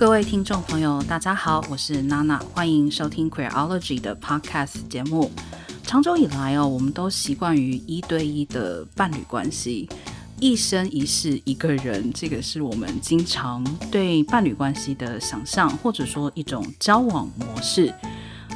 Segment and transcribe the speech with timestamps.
[0.00, 5.30] 各位听众朋友，大家好，我是娜娜，欢迎收听 Queerology 的 Podcast 节目。
[5.82, 9.86] 长久以来哦，我们都习惯于一对一的伴侣关系，
[10.40, 17.92] 一生一世一个人，这个是我们经常对伴侣关系的想象，或者说一种交往模式。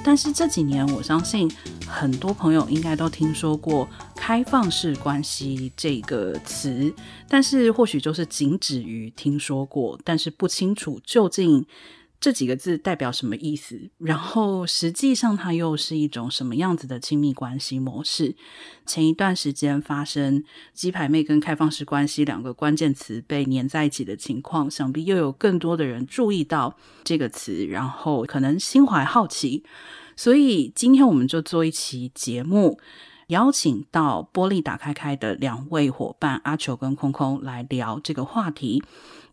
[0.02, 1.50] 但是这几年，我相信
[1.94, 6.92] 很多朋友应该都听说过“开放式关系”这个词，
[7.28, 11.64] 但是或许就是仅止于听说过，但是不清楚究竟
[12.20, 18.34] 这几个字代表什么意思，然后实际上它又是一种什么样子的亲密关系模式？
[18.84, 20.42] 前一段时间发生
[20.74, 29.62] “鸡排妹”跟“开放式关系”两个关键词被粘在一起的情况，想必又有更多的人注意到这个词，然后可能心怀好奇，
[30.16, 32.78] 所以今天我们就做一期节目，
[33.28, 38.82] 邀请到玻璃打开开的两位伙伴阿球跟空空来聊这个话题。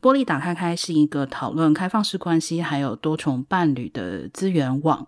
[0.02, 5.08] 玻璃打开开是一个讨论开放式关系还有多重伴侣的资源网，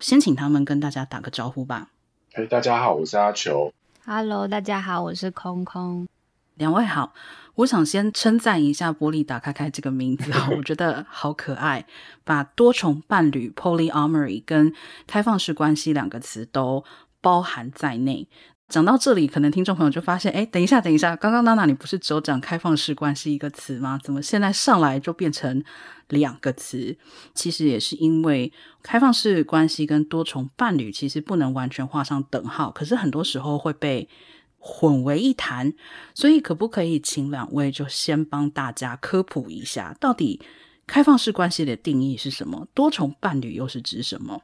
[0.00, 1.88] 先请他们跟大家打个招呼吧。
[2.34, 3.72] 嘿，大家好，我是阿球。
[4.04, 6.06] Hello，大家好，我是空空。
[6.56, 7.14] 两位好，
[7.58, 11.84] 我想先称赞一下“玻璃打开开”这个名字， 我觉得好可爱，
[12.22, 14.72] 把多重伴侣 （polyamory） 跟
[15.08, 16.84] 开放式关系两个词都
[17.20, 18.28] 包含在内。
[18.68, 23.98] 讲到这里，可能听众朋友就发现，哎，等一下，等一下，刚刚娜娜你不是只有讲开放式关系一个词吗？
[24.04, 25.64] 怎么现在上来就变成
[26.08, 26.96] 两个词？
[27.34, 28.52] 其实也是因为
[28.84, 34.08] 开放式关系跟多重伴侣其实不能完全画上等号，可是很多时候会被
[34.58, 35.72] 混为一谈。
[36.14, 40.40] 所以可不可以请两位就先帮大家科普一下，到底
[40.86, 42.66] 开放式关系的定义是什么？
[42.74, 44.42] 多重伴侣又是指什么？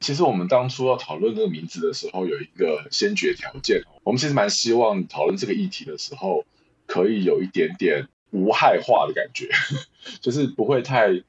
[0.00, 3.82] 其实我们当初要讨论这个名字的时候，有一个先决条件。
[4.02, 6.44] 我们其实蛮希望讨论这个议题的时候，
[6.86, 9.48] 可以有一点点无害化的感觉，
[10.20, 11.22] 就是不会太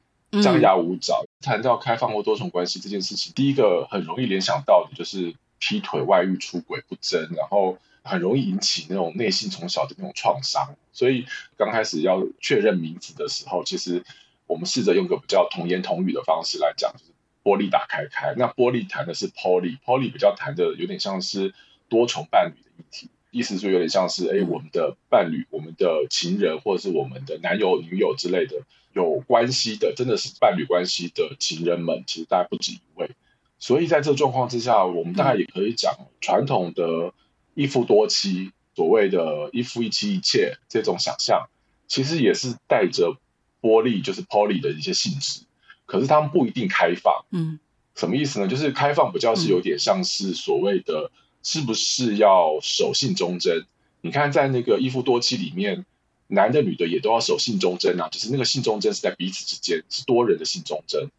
[0.44, 1.24] 张牙舞爪。
[1.24, 10.76] 嗯、谈到开放或多重关系这件事情，第一个很容易联想到的就是劈腿、外遇、出轨不贞，然后很容易引起那种内心从小的那种创伤。
[10.92, 11.26] 所以
[11.58, 14.04] 刚开始要确认名字的时候，其实
[14.48, 17.12] 我们试着用个比较童言童语的方式来讲，就是。
[17.46, 21.54] 玻璃打开开，那玻璃谈的是 poly，poly 比较谈的有点像是
[21.90, 33.12] 多重伴侣的议题，意思就有点像是哎，我们的伴侣、我们的情人或者是我们的男友、女友之类的有关系的，真的是伴侣关系的情人们，其实大概不止一位。
[33.60, 37.14] 所以在这状况之下，我们大概也可以讲传统的
[37.54, 41.48] 一夫多妻，所谓的一夫一妻一妾这种想象，
[41.88, 43.18] 其实也是带着
[43.62, 45.42] 玻璃，就是 poly 的一些性质。
[45.86, 47.60] 可是他们不一定开放，嗯，
[47.96, 48.48] 什么意思呢？
[48.48, 51.12] 就是开放比较是有点像是所谓的
[51.44, 53.60] 是不是要守信忠贞？
[53.60, 53.66] 嗯、
[54.02, 55.86] 你看在那个一夫多妻里面，
[56.28, 61.10] 男的女的也都要守信忠贞啊，就是那个信忠贞是在彼此之间，是多人的信忠贞。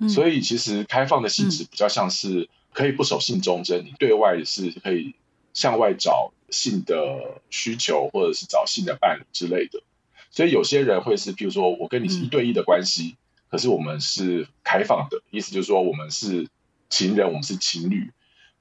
[0.00, 5.14] 嗯、所以其实开放的性质比较像是可以不守信忠贞，你对外是可以
[5.54, 9.82] 向外找性的需求，或者是找性的伴侣之类的。
[10.30, 13.14] 所以有些人会是，譬如说我跟你是一对一的关系。
[13.14, 13.16] 嗯
[13.50, 16.46] 可是我们是开放的，意思就是说我们是
[16.88, 18.12] 情人，我们是情侣，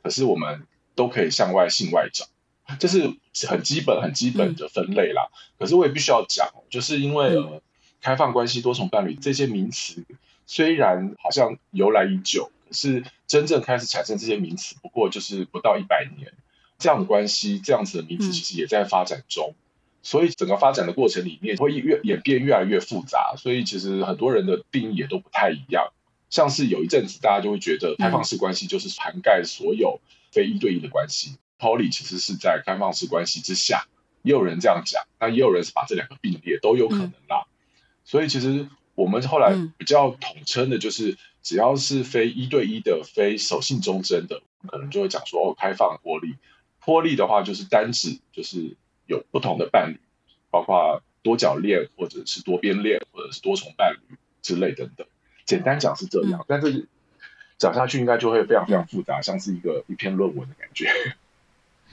[0.02, 2.26] 可是我们都可以向外性外找，
[2.80, 3.14] 这是
[3.48, 5.30] 很基本、很基本的分类啦。
[5.32, 7.62] 嗯、可是我也必须要讲，就是因为、呃、
[8.02, 10.04] 开放关系、多重伴侣这些名词，
[10.50, 16.34] 虽然好像由来已久，可是真正开始产生这些名词，不过就是不到一百年。
[16.80, 19.54] 这样的关系，这样子的名词，其实也在发展中。
[19.56, 19.62] 嗯
[20.02, 25.92] 所以整个发展的过程里面会越演变越来越复杂，所以其实很多人的定义也都不太一样。
[26.30, 30.00] 像是有一阵子大家就会觉得开放式关系就是涵盖所有
[30.32, 33.88] 非一对一的关系，Poly 其实是在开放式关系之下，
[34.24, 37.46] 也有人这样讲，那也有人是把这两个并列，都有可能啦。
[38.06, 38.70] 所以其实
[39.04, 48.76] 我们后来比较统称的就是，只要是非一对一的、非守信忠贞的，可能就会讲说哦，开放 Poly，Poly 的话就是单指就是。
[49.10, 50.00] 有不同的伴侣，
[50.52, 55.08] 包括多角恋，或者是多边恋，或者是多重伴侣之类等等。
[55.46, 56.88] 简单讲是这样，嗯、但是
[57.58, 60.88] 讲下去应该就会非常非常复杂，嗯、像是一个一篇论文的感觉。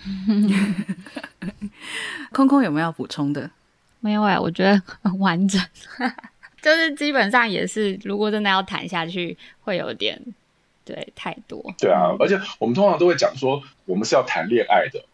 [2.33, 3.51] 空空有没有要补充的？
[4.01, 5.59] 没有哎、欸，我觉得很完整，
[6.67, 10.21] 就是基本上也是，如果真的要谈下去，会有点
[10.85, 11.63] 对太多。
[11.79, 15.05] 对啊，而且我们通常都会讲说，我们是要谈恋爱的。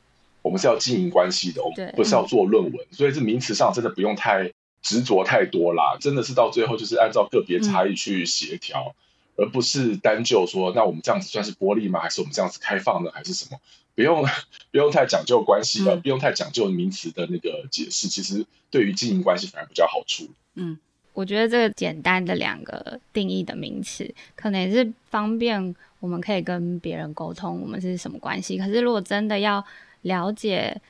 [0.40, 4.50] 我们是要经营关系的，我们不是要做论文，所以这名词上真的不用太
[4.80, 5.98] 执着太多啦。
[6.00, 8.94] 真的是到最后就是按照个别差异去协调，
[9.36, 12.00] 嗯、而不是单就说，那我们这样子算是玻璃吗？
[12.00, 13.10] 还是我们这样子开放呢？
[13.12, 13.60] 还是什么？
[13.94, 14.24] 不用
[14.70, 18.08] 不用太讲究关系的，嗯、不用太讲究名词的那个解释。
[18.08, 20.30] 其实对于经营关系反而比较好处。
[20.54, 20.78] 嗯，
[21.14, 28.56] 我觉得这个简单的两个定义的名词，可能也是方便我们可以跟别人沟通我们是什么关系。
[28.56, 29.62] 可是如果真的要
[30.02, 30.80] 了解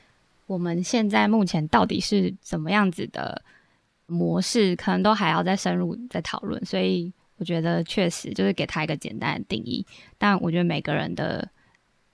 [0.47, 3.41] 我们现在目前到底是怎么样子的
[4.05, 6.63] 模式，可能都还要再深入再讨论。
[6.65, 9.85] 所以我觉得确实就是给他一个简单的定义，
[10.17, 11.49] 但我觉得每个人的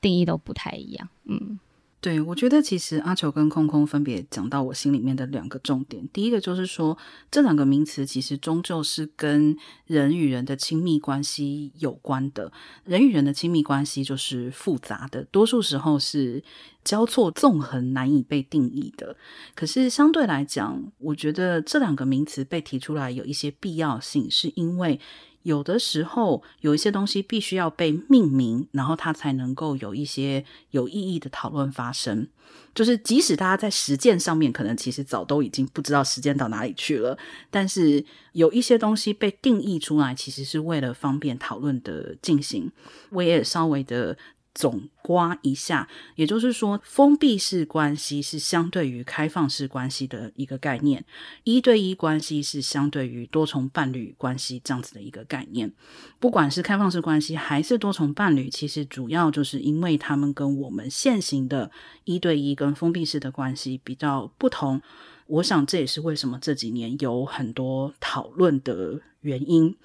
[0.01, 1.07] 定义都不太一样。
[1.25, 1.59] 嗯。
[2.01, 6.07] 对，我觉得其实阿球跟空空分别讲到我心里面的两个重点。
[6.13, 6.97] 第一个就是说，
[7.29, 12.53] 这两个名词其实终究是跟人与人的亲密关系有关的。
[12.85, 16.41] 人与人的亲密关系就是复杂的，多数时候是
[16.85, 19.17] 交错纵横、难以被定义的。
[19.53, 25.01] 可是相对来讲，我觉得这两个名词被提出来有一些必要性，是因为。
[25.43, 32.27] 有的时候，有一些东西必须要被命名，然后它才能够有一些有意义的讨论发生。
[32.73, 37.17] 就是即使大家在实践上面，可能其实早都已经不知道实践到哪里去了，
[37.49, 38.03] 但是
[38.33, 42.71] 有一些东西被定义出来，其实是为了方便讨论的进行。
[43.09, 44.17] 我也稍微的。
[44.53, 51.05] 总刮一下，也就是说，封闭式关系是相对于开放式关系的一个概念，
[51.43, 55.71] 一对一关系是相对于多重伴侣关系这样子的一个概念。
[56.19, 61.71] 不管是开放式关系还是多重伴侣，其实主要就是因为他们跟我们现行的
[62.03, 64.81] 一对一跟封闭式的关系比较不同。
[65.27, 69.77] 我想这也是为什么这几年有很多讨论的原因。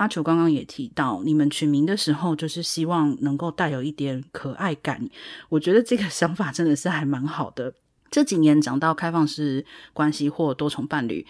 [0.00, 5.06] 阿球刚刚也提到，你们取名的时候就是希望能够带有一点可爱感。
[5.50, 7.74] 我觉得这个想法真的是还蛮好的。
[8.10, 9.62] 这几年讲到开放式
[9.92, 11.26] 关系或多重伴侣，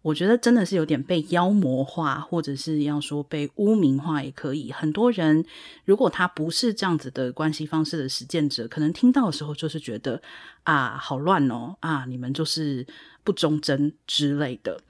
[0.00, 4.72] 我觉得真的是有点被妖魔化，或者是要说被污名化也可以。
[4.72, 5.44] 很多人
[5.84, 10.22] 如果他不是这样子的关系方式的实践者，可能听到的时候就是觉得。
[10.64, 11.76] 啊，好乱哦！
[11.80, 12.86] 啊，你们就是
[13.22, 14.80] 不忠贞之类的。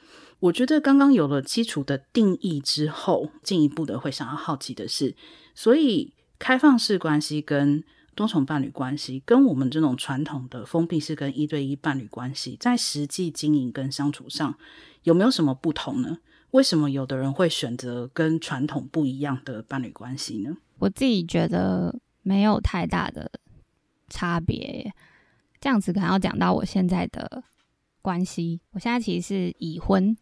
[0.44, 5.16] 我觉得刚刚有了基础的定义之后，进一步的会想要好奇的是，
[5.54, 7.82] 所以开放式关系跟
[8.14, 14.54] 多重伴侣关系，跟我们这种传统的封闭式跟一对一伴侣关系，在实际经营跟相处上
[15.04, 16.18] 有没有什么不同呢？
[16.50, 20.54] 为什么有的人会选择跟传统不一样的伴侣关系呢？
[20.78, 23.30] 我自己觉得没有太大的
[24.10, 24.92] 差别。
[25.58, 27.42] 这样子可能要讲到我现在的
[28.02, 28.60] 关系。
[28.72, 30.14] 我现在其实是已婚，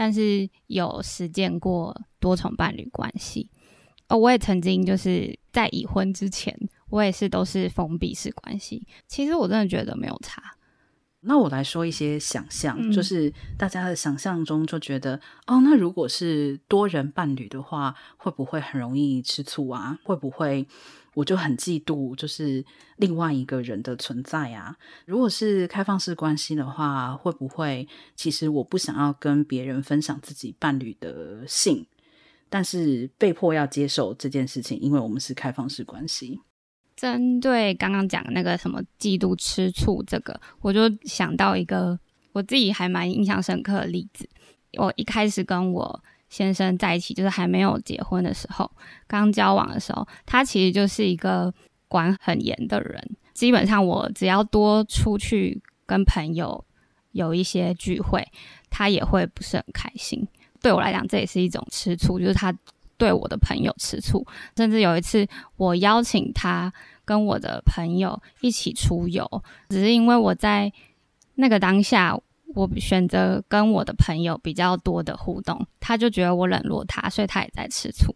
[0.00, 3.50] 但是有实践过多重伴侣关系。
[4.08, 6.58] 哦，我也曾经就是在已婚之前，
[6.88, 8.82] 我也是都是封闭式关系。
[9.06, 10.42] 其实我真的觉得没有差。
[11.22, 19.98] 那我来说一些想象，嗯、就是大家的想象中就觉得，哦，那如果是多人伴侣的话，会不会很容易吃醋啊？
[20.02, 20.66] 会不会？
[21.14, 22.64] 我就很嫉妒，就是
[22.96, 24.76] 另外一个人的存在啊。
[25.06, 31.84] 如果是开放式关系的话，会不会其实我不想要跟别人分享自己伴侣的性，
[32.48, 36.40] 但是被迫要接受这件事情，因为我们是开放式关系。
[37.00, 41.98] 针对刚刚讲那个什么嫉妒、吃醋这个，我就想到一个
[42.32, 44.28] 我自己还蛮印象深刻的例子。
[44.76, 48.70] 我一开始跟我先生在一起，就是还没有结婚的时候，
[49.06, 51.50] 刚交往的时候，他其实就是一个
[51.88, 53.02] 管很严的人。
[53.32, 56.62] 基本上，我只要多出去跟朋友
[57.12, 58.22] 有一些聚会，
[58.68, 60.28] 他也会不是很开心。
[60.60, 62.54] 对我来讲，这也是一种吃醋，就是他
[63.00, 64.24] 对我的朋友吃醋。
[64.56, 65.26] 甚至有一次，
[65.56, 66.72] 我邀请他
[67.04, 70.70] 跟我的朋友一起出游，只是因为我在
[71.34, 72.16] 那个当下。
[72.52, 78.12] 我选择跟我的朋友比较多的互动，他就觉得我冷落他，所以他也在吃醋。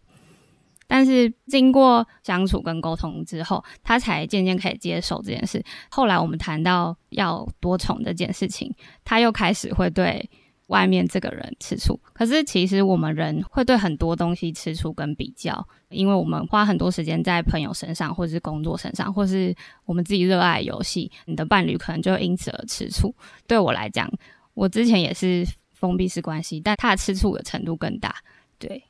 [0.87, 5.63] 但是经过相处跟沟通之后，他才渐渐可以接受这件事。
[5.89, 8.69] 后来我们谈到要多宠这件事情，
[9.05, 10.29] 他又开始会对。
[10.67, 19.55] 外面这个人吃醋，可是其实我们人会对很多东西吃醋跟比较，因为我们花很多时间在朋友身上，或是工作身上，或是
[19.85, 23.13] 我们自己热爱游戏，你的伴侣可能就因此而吃醋。
[23.45, 24.11] 对我来讲，
[24.55, 28.15] 我之前也是封闭式关系，但他的吃醋的程度更大。
[28.57, 28.85] 对，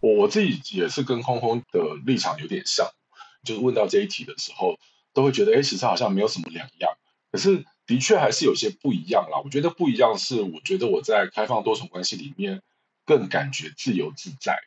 [0.00, 2.86] 我我自己也是跟空空的立场有点像，
[3.44, 4.78] 就是问到这一题的时候，
[5.14, 6.90] 都会觉得，哎，其实好像没有什么两样，
[7.32, 7.64] 可是。
[7.88, 9.40] 的确还是有些不一样啦。
[9.42, 12.62] 我觉得不一样是，我觉得我在开放多重关系里面
[13.04, 14.58] 更感觉自由自在。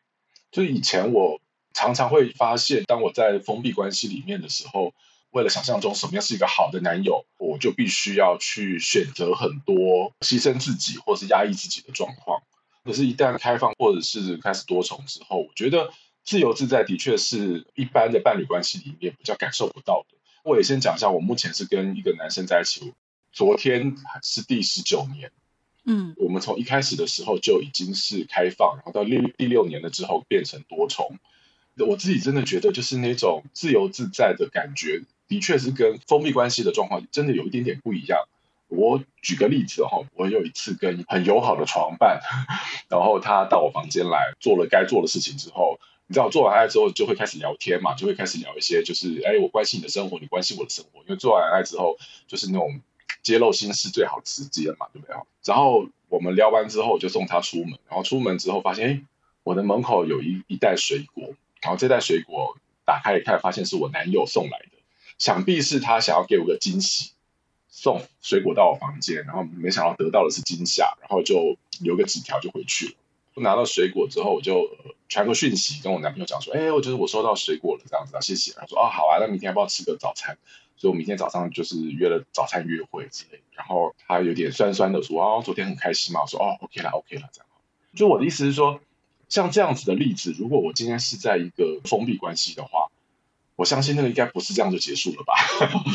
[0.52, 1.40] 就是以前我
[1.74, 4.94] 常常会发现，当我在封闭关系里面的时候，
[5.30, 12.42] 为了想象中什么样是一个好的男友，我就必须要去选择很多牺牲自己或是压抑自己的状况。
[12.84, 15.94] 可是，一旦开放或者是开始多重之后，我觉得
[16.26, 20.18] 自由自在的确是一般的伴侣关系里面比较感受不到的。
[20.44, 22.94] 我也先讲一下，我目前是跟一个男生在一起。
[23.32, 25.32] 昨天是第十九年，
[25.86, 31.18] 嗯，我们从一开始的时候就已经是开放，然后到六第六年了之后变成多重。
[31.78, 38.28] 我自己真的觉得，就是那种自由自在的感觉，的确是跟封闭关系的状况真的有一点点不一样。
[38.68, 42.22] 我举个例子哈，我有一次跟很友好的床伴，
[42.90, 51.98] 然后他到我房间来做了该做的事情之后，你知道做完爱之后就会开始聊天嘛，就会开始聊一些就是哎，我关心你的生活，你关心我的生活，因为做完爱之后
[52.28, 52.82] 就是那种
[53.22, 55.16] 揭露心事最好的时机了嘛，对不对？
[55.46, 59.02] 然后我们聊完之后，我就送他出门，然后出门之后发现，哎，
[59.44, 64.78] 我的门口有一一袋水果，然后这袋水果打开一看，发现是我男友送来的，
[65.18, 67.12] 想必是他想要给我个惊喜。
[67.74, 72.94] 送水果到我房间，然后没想到得到的是惊吓，然后就留个纸条就回去了。
[73.42, 74.70] 拿到水果之后，我就
[75.08, 80.38] 传个讯息跟我男朋友讲说：“哎，我觉得我收到水果了，这样子啊，谢谢。”他说：“哦，好啊，那明天要不要吃个早餐？”
[80.82, 83.40] 所以我明天早上就是约了早餐约会之类。
[83.54, 87.48] 然后他有点酸酸的说：“哦，昨天很开心嘛。”我说：“哦，OK 了，OK 了，这样。”
[87.94, 88.82] 就我的意思是说，
[89.30, 92.88] 像这样子的例子，如果我今天是在一个封闭关系的话，
[93.56, 95.36] 我相信那个应该不是这样就结束了吧。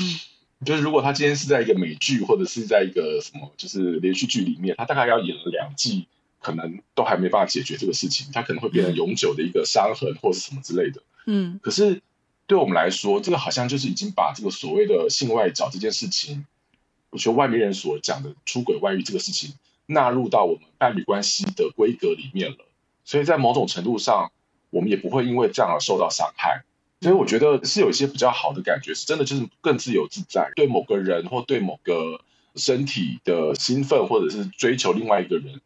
[0.64, 6.07] 就是如果他今天是在一个美剧或者是在一个什么就是连续剧里面，他大概要演了两季，
[6.40, 11.02] 可能都还没办法解决这个事情，他可能会变成永久的一个伤痕或是什么之类的。
[11.26, 12.00] 嗯，可是
[12.47, 16.47] 对我们来说，这个好像就是已经把这个所谓的性外找这件事情，
[17.11, 19.55] 我觉得外面人所讲的出轨外遇这个事情
[19.87, 22.59] 纳入到我们伴侣关系的规格里面了，
[23.05, 24.31] 所以在某种程度上，
[24.71, 26.62] 我们也不会因为这样而受到伤害。
[27.00, 32.21] 所以我觉得是有一些比较好的感觉，是真的就是更自由自在，对某个人或对某个
[32.55, 35.61] 身体的兴奋，或者是追求另外一个人，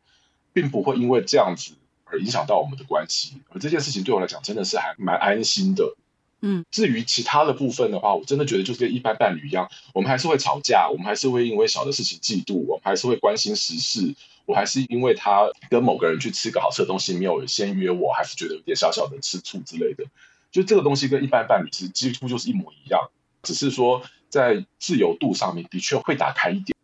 [0.52, 3.40] 并不会因为这样子而影响到我们的关系。
[3.50, 5.94] 而这件事情对我来讲真的是还蛮安心的。
[6.42, 14.14] 嗯，至于其他的部分的话，我真的觉得就是跟一般伴侣一样，我们还是会吵架，我们还是会因为小的事情嫉妒，我们还是会关心时事，
[14.46, 20.04] 我还是因为他跟某个人去吃个好吃的东西没有先约我，还是觉得有点小小的吃醋之类的。
[20.50, 23.10] 就这个东西跟一般伴侣其实几乎就是一模一样，
[23.42, 26.76] 只是说在自由度上面的确会打开一点。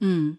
[0.00, 0.38] 嗯，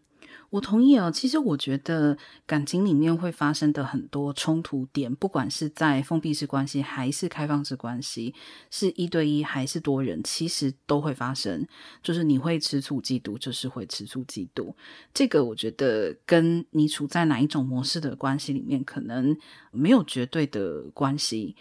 [0.50, 1.12] 我同意哦。
[1.12, 8.34] 其实我觉得感情里面会发生的很多冲突点，不管是在封闭式关系还是开放式关系，
[8.70, 11.68] 是一对一还是多人，其实都会发生。
[12.02, 14.74] 就是你会吃醋嫉妒，就是会吃醋嫉妒。
[15.14, 19.38] 这个我觉得跟你处在哪一种模式的关系里面，可能
[19.72, 21.56] 没有绝对的关系。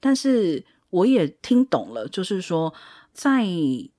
[0.00, 2.72] 但是我也听懂了，就是说，
[3.14, 3.46] 在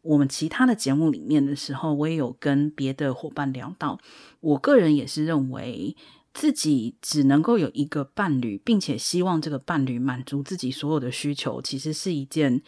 [0.02, 3.98] 我们其他的节目里面的时候，我也有跟别的伙伴聊到，
[4.42, 5.96] 我个人也是认为
[6.34, 12.62] 自己只能够有一个伴侣，并且希望这个伴侣满足自己所有的需求，其实是一件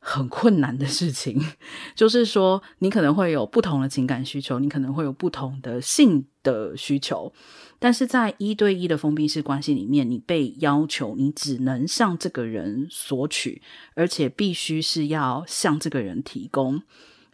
[0.00, 1.40] 很困难的事情。
[1.94, 7.32] 就是说，你可能会有不同的情感需求，你可能会有不同的性的需求。
[7.78, 13.62] 但是在一对一的封闭式关系里面，你被要求你只能向这个人索取，
[13.94, 16.82] 而且必须是要向这个人提供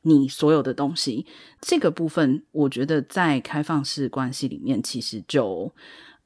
[0.03, 1.27] 你所有的东西。
[1.61, 5.73] 这个部分，我觉得在开放式关系里面，其实就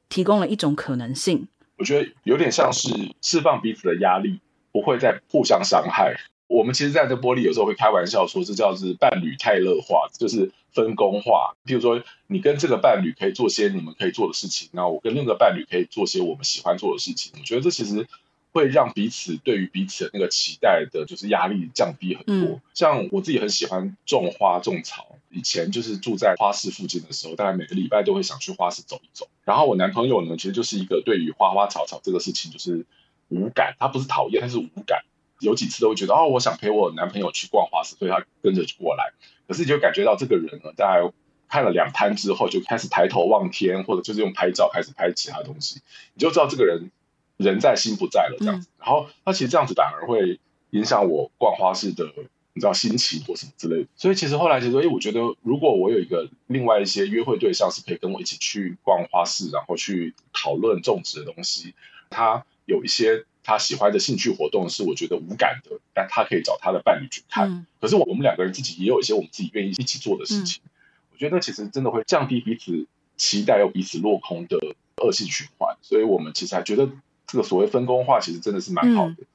[0.07, 1.47] 提供了一种可能性。
[1.77, 2.89] 我觉得有点像是
[3.23, 4.39] 释放彼此的压力，
[4.71, 6.15] 不会再互相伤害。
[6.51, 11.55] 我们其实在这玻璃有时候会开玩笑说，这叫是伴侣泰勒化，就是分工化。
[11.65, 17.31] 譬如说，你跟这个伴侣可以做些你们可以做的事情，那我跟另一个伴侣可以做些我们喜欢做的事情。
[17.39, 18.05] 我觉得这其实
[18.51, 22.55] 会让彼此对于彼此的那个期待的，就是压力降低很多。
[22.57, 22.61] 嗯。
[22.73, 29.29] 像我自己很喜欢种花种草，以前就是住在花市附近的时候，大概每个礼拜都会想去花市走一走。
[29.45, 32.85] 然后我男朋友呢，其实就是一个对于花花草草这个事情就是
[33.29, 35.05] 无感，他不是讨厌，他是无感。
[35.41, 39.11] 有几次都会觉得哦，我想陪我男朋友去逛花市，所以他跟着过来。
[39.47, 41.11] 可是你就感觉到这个人呢，大概
[41.49, 45.81] 看了两摊之后，就开始抬头望天，或者就是用拍照开始拍其他东西，
[46.13, 46.91] 你就知道这个人
[47.37, 48.69] 人在心不在了这样子。
[48.69, 52.05] 嗯、然后他其实这样子反而会影响我逛花市的，
[52.53, 53.89] 你知道心情或什么之类的。
[53.95, 61.73] 所以其实后来其实，哎，我觉得如果我有一个另外一些约会对象是可以跟我一起去逛花市，然后去讨论种植的东西，
[62.11, 63.25] 他有一些。
[63.43, 67.49] 他喜欢的兴趣活动是我觉得无感的，但他可以找他的伴侣去看。
[67.49, 70.61] 嗯、可是我们两个人自己也有一些我们自己愿意一起做的事情。
[70.63, 70.69] 嗯、
[71.13, 72.85] 我觉得其实真的会降低彼此
[73.17, 74.57] 期待又彼此落空的
[74.97, 75.75] 恶性循环。
[75.81, 76.87] 所以我们其实还觉得
[77.25, 79.15] 这个所谓分工化其实真的是蛮好的。
[79.17, 79.25] 嗯、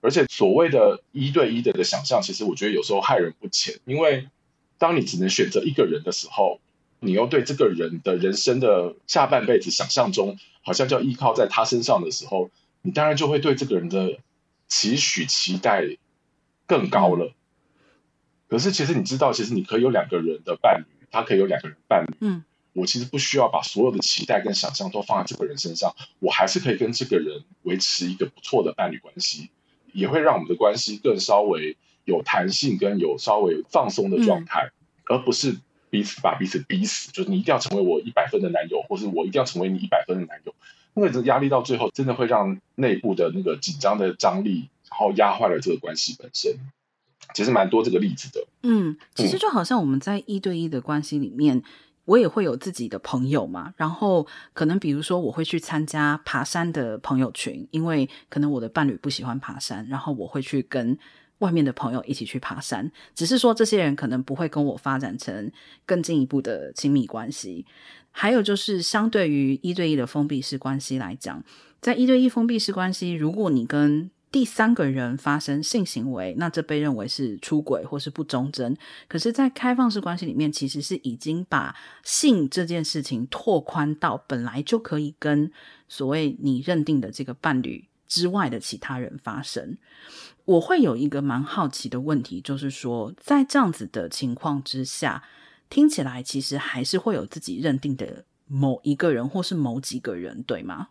[0.00, 3.80] 而且所谓的一对一的的想象，其实我觉得有时候害人不浅。
[3.84, 4.28] 因为
[4.78, 6.60] 当你只能选择一个人的时候，
[7.00, 12.48] 你又对这个人的人生的下半辈子想象中好像就要依靠在他身上的时候。
[12.86, 14.20] 你当然就会对这个人的
[14.68, 15.82] 期许期待
[16.68, 17.32] 更高了。
[18.46, 22.14] 可是其实你知道，其实你可以有两个人的伴侣，他可以有两个人伴侣。
[22.20, 29.50] 嗯，我其实不需要把所有的期待跟想象都放在这个人身上，我还是可以跟这个人维持一个不错的伴侣关系，
[29.92, 35.56] 也会让我们的关系更稍微有弹性跟有稍微放松的状态，嗯、而不是
[35.90, 40.54] 彼此把彼此逼死，就是你一定要成为我一百分的男友，或是我一定要成为你一百分的男友，
[40.96, 46.58] 因为这压力到最后真的会让内部的那个紧张的张力，然后压坏了这个关系本身。
[47.34, 48.46] 其实蛮多这个例子的。
[48.62, 51.62] 嗯，其实就好像我们在一对一的关系里面，
[52.06, 53.74] 我也会有自己的朋友嘛。
[53.76, 60.96] 然后可能比如说，我会去参加爬山的朋友群，因为可能我的伴侣不喜欢爬山，然后我会去跟
[61.38, 62.90] 外面的朋友一起去爬山。
[63.14, 65.50] 只是说，这些人可能不会跟我发展成
[65.84, 67.66] 更进一步的亲密关系。
[68.18, 71.44] 还有就是，相对于一对一的封闭式关系来讲，
[71.82, 78.74] 在一对一封闭式关系，如果你跟第三个人发生性行为，那这被认为是出轨或是不忠贞。
[79.06, 85.52] 可是，在开放式关系里面，其实是已经把性这件事情拓宽到本来就可以跟
[85.86, 89.76] 所谓你认定的这个伴侣之外的其他人发生。
[90.46, 95.22] 我会有一个蛮好奇的问题，就是说，在这样子的情况之下，
[95.68, 100.88] 听起来其实还是会有自己认定的某一个人或是某几个人，对吗？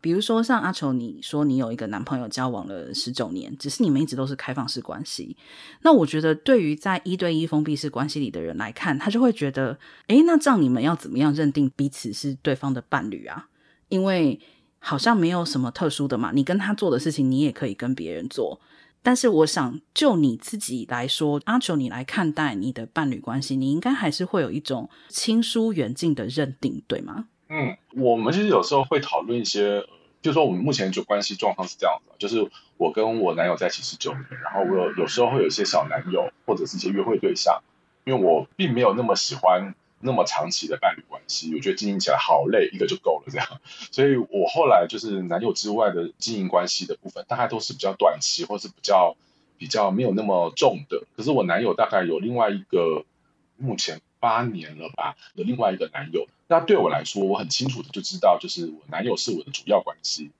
[0.00, 5.36] 比如说，像阿球，你说你有一个男朋友交往了十九年，只是你们一直都是开放式关系。
[5.82, 13.48] 那我觉得，对于在一对一封闭式关系里的人来看，他就会觉得，诶，那这样你们要怎么样认定彼此是对方的伴侣啊？
[13.88, 14.38] 因为
[14.78, 18.60] 好像没有什么特殊的嘛，你跟他做的事情，你也可以跟别人做。
[19.06, 27.26] 但是，我想就你自己来说，阿球，你来看待你的伴侣关系，你应该还是会有一种亲疏远近的认定，对吗？
[27.48, 29.86] 嗯，我们其实有时候会讨论一些。
[30.22, 37.62] 就是说，我们目前就关系状况是这样子，就是我跟我男友在一起十九年，然后我有有时候会有一些小男友或者是一些约会对象，
[38.04, 49.16] 因为我并没有那么喜欢那么长期的伴侣关系，我觉得经营起来好累，一个就够了这样， 所以我后来就是男友之外的经营关系的部分，大概都是比较短期或是比较
[49.58, 51.04] 比较没有那么重的。
[51.16, 53.04] 可是我男友大概有另外一个，
[53.56, 56.26] 目前八年了吧，的另外一个男友。
[56.48, 60.30] 那对我来说，我很清楚的就知道，就是我男友是我的主要关系，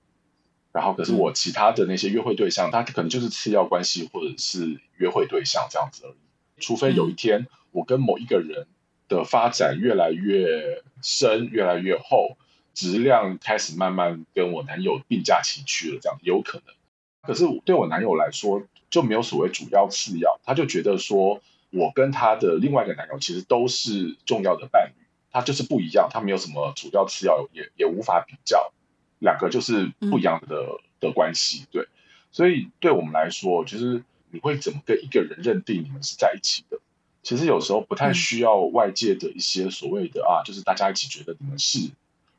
[0.70, 6.60] 然后可是我其他的那些约会对象，他可能就是次要关系或者是约会对象这样子而已。
[6.60, 8.66] 除非有一天我跟某一个人
[9.08, 12.36] 的发展越来越深、越来越厚，
[12.74, 16.74] 质量开始慢慢跟我男友并驾齐驱了，这样有可能。
[17.22, 21.40] 可是对我男友来说，就没有所谓主要次要，他就觉得说
[21.70, 25.02] 我跟他的另外一个男友其实都是重要的伴侣。
[25.32, 28.72] 他就是不一样，他没有什么主要次要，也也无法比较，
[29.18, 31.88] 两个就是不一样的、嗯、的关系，对，
[32.32, 36.78] 所以对我们来说，就是你会怎么跟一个人认定你们是在一起的？
[37.26, 41.90] 其实有时候不太需要外界的一些所谓的、嗯、啊，就是大家一起觉得你们是，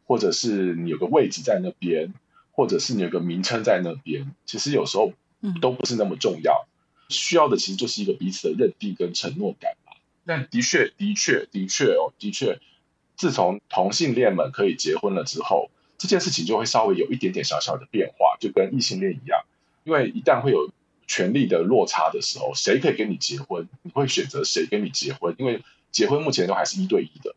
[0.05, 2.13] 或者是你有个位置在那边，
[2.53, 5.11] 或者是你有个名称在那边，其实有时候
[5.59, 6.65] 都不是那么重要，
[7.09, 9.91] 需要的其实就是一个彼此的认定跟承诺感吧。
[10.25, 12.57] 但的确，的确，的确哦，的确。
[13.17, 19.41] 自从同性恋们可以结婚了之后，这件事情就会稍微有一点点小小的变化，就跟异性恋一样。
[19.83, 20.71] 因为一旦会有
[21.07, 25.33] 权力的落差的时候，谁可以跟你结婚，你会选择谁跟你结婚？
[25.39, 27.35] 因为结婚目前都还是一对一的，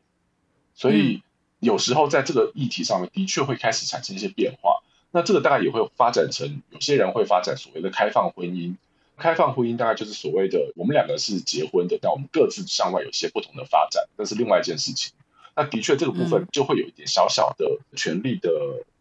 [0.74, 1.22] 所以
[1.61, 4.83] 有时候在这个议题上面的确会开始产生一些变化。
[5.12, 8.76] 那这个大概也会发展成有些人会发展所谓的开放婚姻。
[9.16, 15.12] 开放婚姻大概就是所谓的我们两个是结婚的，但我们各自向外有些不同的发展，那是另外一件事情。
[15.54, 18.50] 那的确，这个部分就会有一点小小的权力的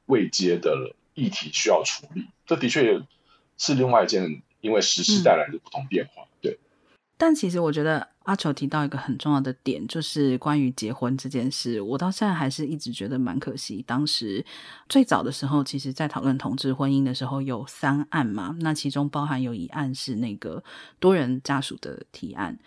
[0.07, 2.25] 未接的议题需要处理。
[2.45, 3.01] 这的确
[3.57, 6.23] 是另外一件，因为时事带来的不同变化。
[6.41, 6.57] 对。
[7.17, 13.83] 但其实我觉得阿球提到一个很重要的点，就是关于结婚这件事，我到现在还是一直觉得蛮可惜。
[13.85, 14.45] 当时
[14.87, 20.63] 最早的时候，其实在讨论同志婚姻的时候，有三案嘛，那其中包含有一案是那个
[20.97, 22.57] 多人家属的提案。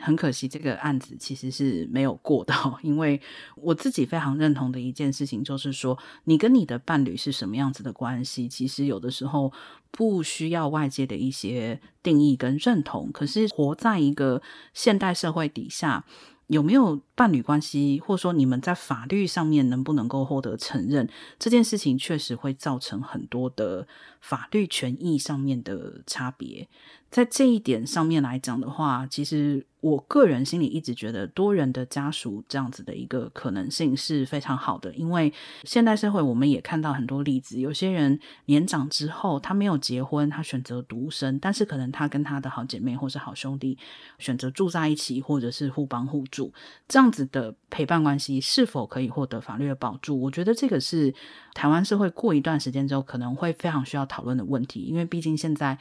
[0.00, 3.20] 很可惜，这个案子其实是没有过的， 因为
[3.54, 9.52] 我自己非常认同的一件事情就是说，你跟你的伴侣是什么样子的关系，其实有的时候
[9.90, 13.10] 不需要外界的一些定义跟认同。
[13.12, 16.04] 可是活在一个现代社会底下，
[16.46, 21.08] 有没有伴侣关系，或者说你们在法律上面能不能够获得承认，
[21.38, 23.86] 这件事情确实会造成很多的
[24.20, 26.68] 法律权益上面的差别。
[27.10, 35.32] 在这一点上面来讲的话，其实我个人心里一直觉得多人的家属这样子的一个可能性是非常好的，因为
[35.64, 43.76] 现代社会我们也看到很多例子，有些人年长之后他没有结婚，他选择独身，但是可能他跟他的好姐妹或是好兄弟
[44.20, 46.52] 选择住在一起，或者是互帮互助，
[46.86, 50.16] 这样子的陪伴关系是否可以获得法律的保住？
[50.16, 51.12] 我觉得这个是
[51.54, 55.78] 台湾社会过一段时间之后可能会非常需要讨论的问题，因为毕竟现在。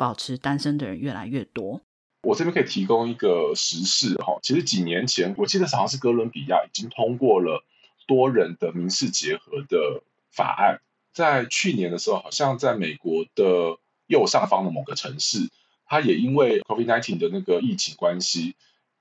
[0.00, 1.82] 保持单身的人越来越多。
[2.22, 7.62] 我这边可以提供一个时事哈，其实几年前我记得好像是哥伦比亚已经通过了
[8.06, 10.80] 多人的民事结合的法案。
[11.12, 15.50] 在去年的时候，好像在美国的右上方的某个城市，
[15.84, 18.54] 它也因为 COVID-19 的那个疫情关系，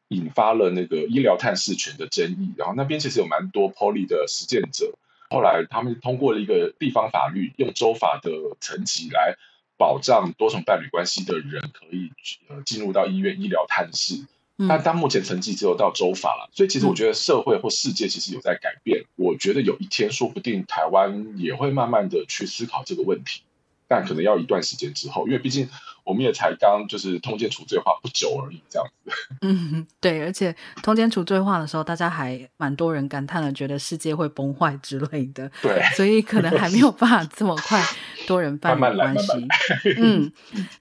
[0.10, 2.54] 引发了那个医疗探视权的争议。
[2.58, 4.92] 然后那边其实有蛮多 Poly 的实践者，
[5.30, 9.36] 后来他们通过了一个地方法律，用州法的层级来。
[9.78, 12.12] 保障多重伴侣关系的人可以
[12.50, 14.26] 呃进入到医院医疗探视，
[14.68, 19.06] 但当目前成绩只有到州法了，所以其实我觉得社会或世界其实有在改变。
[19.16, 23.44] 我觉得有一天说不定台湾也会慢慢的去思考这个问题，
[23.88, 25.70] 但可能要一段时间之后，因为毕竟。
[26.04, 29.12] 我们也才刚就是通奸除罪化不久而已，这样子。
[29.42, 35.52] 嗯，对，而且通奸除罪化的时候，大家还蛮多人感叹了，觉得世界会崩坏之类的。
[35.62, 37.84] 对，所以可能还没有办法这么快
[38.28, 39.28] 多人 伴侣关系。
[39.34, 40.24] 慢慢，慢慢。
[40.24, 40.32] 嗯，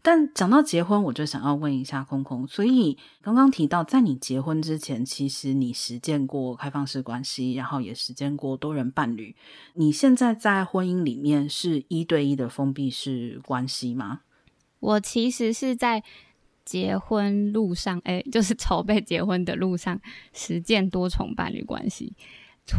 [0.03, 2.47] 但讲到结婚，我就想要问一下空空。
[2.47, 9.35] 所以刚刚提到，在你结婚之前，其实你实践过开放式关系，然后也实践过多人伴侣。
[9.75, 14.21] 你现在在婚姻里面是一对一的封闭式关系吗？
[14.81, 16.03] 我其实是在
[16.65, 20.01] 结婚路上，哎， 就是筹备结婚的路上
[20.33, 22.13] 实践多重伴侣关系。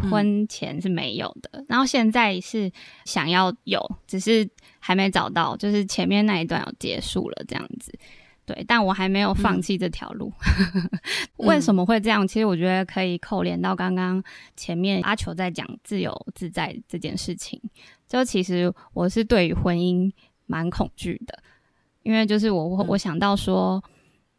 [0.08, 2.70] 婚前是没有的，嗯、然后现在是
[3.04, 7.92] 想要有，只是还没找到，就是前面那一段要结束了这样子。
[8.46, 10.32] 对，但我还没有放弃这条路。
[11.38, 12.24] 嗯、为什么会这样？
[12.24, 14.22] 其实我觉得可以扣连到刚刚
[14.56, 17.60] 前面阿球在讲自由自在这件事情。
[18.06, 20.08] 就其实我是对于婚姻
[20.46, 21.42] 蛮恐惧的。
[22.02, 23.82] 因为就是我我我想到说，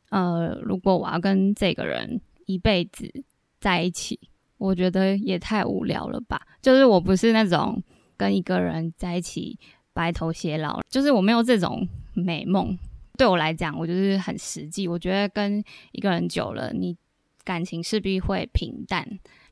[0.09, 3.11] 呃，如果我要跟这个人一辈子
[3.59, 4.19] 在一起，
[4.57, 6.41] 我觉得也太无聊了吧。
[6.61, 7.81] 就是我不是那种
[8.17, 9.57] 跟一个人在一起
[9.93, 12.77] 白头偕老，就是我没有这种美梦。
[13.17, 14.87] 对我来讲，我就是很实际。
[14.87, 16.97] 我觉得跟一个人久了，你
[17.43, 19.07] 感情势必会平淡，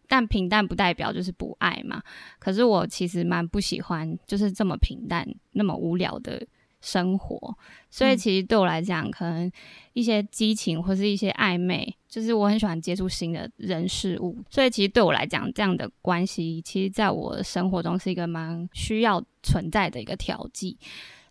[0.07, 2.01] 但平淡不代表就是不爱嘛。
[2.39, 6.43] 可是我其实蛮不喜欢，就是这么平淡、那么无聊的。
[6.81, 7.57] 生活，
[7.89, 9.51] 所以其实对我来讲，嗯、可能
[9.93, 14.37] 一些激情或是一些暧昧，就是我很喜欢接触新的人事物。
[14.49, 20.77] 所以其实对我来讲，这样的关系，其实在我生活中是一个蛮需要存在的一个调剂。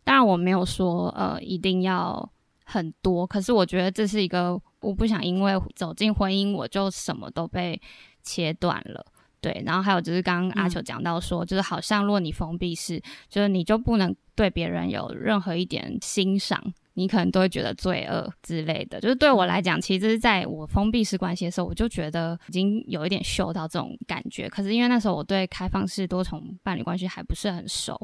[0.04, 2.30] 当然，我没有说呃一定要
[2.64, 7.80] 很多，可是我觉得这是一个，我不想因为走进婚姻，我就什么都被
[8.22, 9.04] 切断了。
[9.40, 16.60] 对，然后还有就是刚刚阿球讲到说，嗯、就是好像如果你封闭式，就是你就不能对别人有任何一点欣赏，
[16.94, 19.00] 你可能都会觉得罪恶之类的。
[19.00, 24.48] 就是对我来讲，其实在我封闭式关系的时候，我就觉得已经有一点嗅到这种感觉。
[24.48, 27.96] 可是因为那时候我对开放式多重伴侣关系还不是很熟，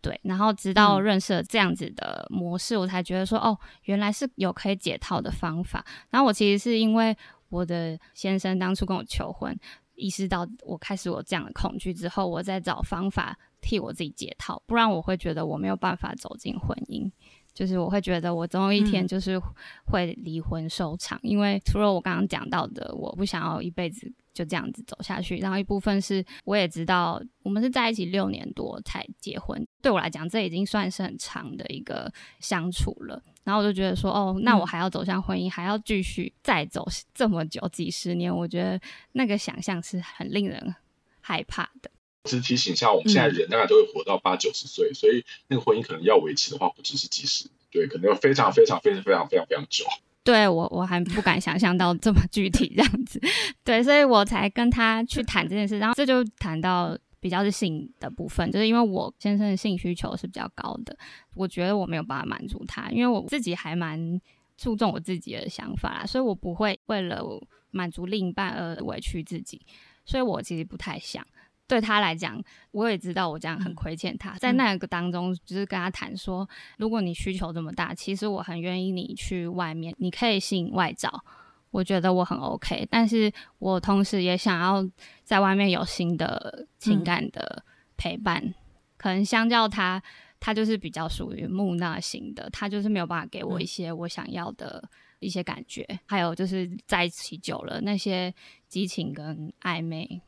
[0.00, 5.84] 对，然后直到认识了这样子的模式，嗯、我才觉得说，哦，原来是有可以解套的方法。
[6.10, 7.16] 然后我其实是因为
[7.50, 9.56] 我的先生当初跟我求婚。
[9.96, 17.10] 意识到我开始有这样的恐惧之后，我再找方法替我自己解套，不然我会觉得我没有办法走进婚姻，
[17.52, 19.40] 就是我会觉得我总有一天就是
[19.84, 33.20] 会离婚收场，嗯、因为除了我刚刚讲到的，我不想要一辈子就这样子走下去，然后一部分是我也知道我们是在一起六年多才结婚，对我来讲这已经算是很长的一个相处了。
[33.42, 38.78] 然后我就觉得说，哦，那我还要走向婚姻，嗯、还要继续再走这么久几十年，我觉得
[39.12, 40.74] 那个想象是很令人
[41.22, 41.90] 害怕的。
[42.24, 49.86] 只是提醒一下，我们现在人大概都会活到八九十岁，嗯、所以那个婚姻可能要维持的话，不只是几十，对，可能要非常非常非常非常非常非常久。
[50.26, 53.18] 对我，我还不敢想象到这么具体这样子，
[53.64, 56.94] 对，所以我才跟他去谈这件事，然后这就谈到。
[57.18, 60.96] 比较是性的部分，就是因为我先生的性需求是比较高的，
[61.34, 64.20] 我觉得我没有办法满足他，因为我自己还蛮
[64.56, 67.24] 注重我自己的想法啦，所以我不会为了
[67.72, 69.60] 满足另一半而委屈自己，
[70.04, 71.26] 所以我其实不太想。
[71.68, 76.48] 对他来讲，我也知道我这样很亏欠他，在那个当中，就是跟他谈说，
[76.78, 81.24] 如果你需求这么大，其实我很愿意你去外面，你可以吸引外找。
[81.72, 84.88] 我觉得我很 OK，但是我同时也想要
[85.24, 87.62] 在外面有新的情感的
[87.98, 88.40] 陪伴。
[88.42, 88.54] 嗯、
[88.96, 90.02] 可能相较他
[90.40, 98.32] 他就是比较属于木讷型的，他就是没有办法给我一些我想要的一些感觉，嗯、还有就是在一起久了，那些
[98.68, 100.22] 激情跟暧昧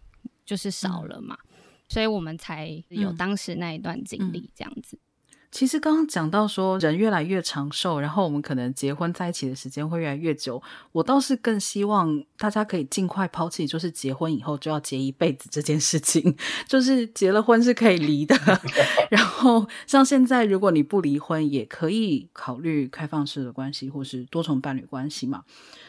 [0.49, 1.57] 就是少了嘛，嗯、
[1.89, 4.97] 所以我们才有当时那一段经历这样子。
[4.97, 5.07] 嗯嗯
[5.51, 10.63] 其实刚刚讲到说人越来越长寿，然后我们可能结婚在一起的时间会越来越久。
[10.93, 16.37] 我倒是更希望大家可以尽快抛弃，就是结婚以后就要结一辈子这件事情，
[16.69, 18.37] 就是结了婚是可以离的。
[19.11, 25.45] 然后像现在，如果你不离婚，也可以考虑开放式的关系或是多重伴侣关系嘛。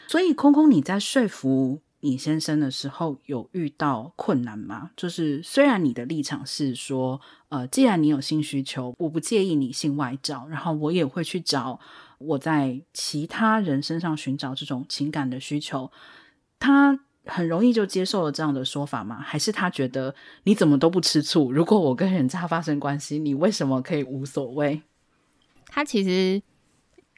[0.08, 4.90] 所以空空你在说服你先生的时候有遇到困难吗？
[4.96, 11.78] 就是虽然你的立场是说，呃，既然你有性需求，我不介意你性外找，然后我也会去找
[12.18, 15.92] 我在其他人身上寻找这种情感的需求，
[16.58, 19.20] 他很容易就接受了这样的说法吗？
[19.20, 21.52] 还是他觉得你怎么都不吃醋？
[21.52, 24.82] 如果我跟人家发生关系，你为什么可以无所谓？
[25.66, 26.42] 他其实。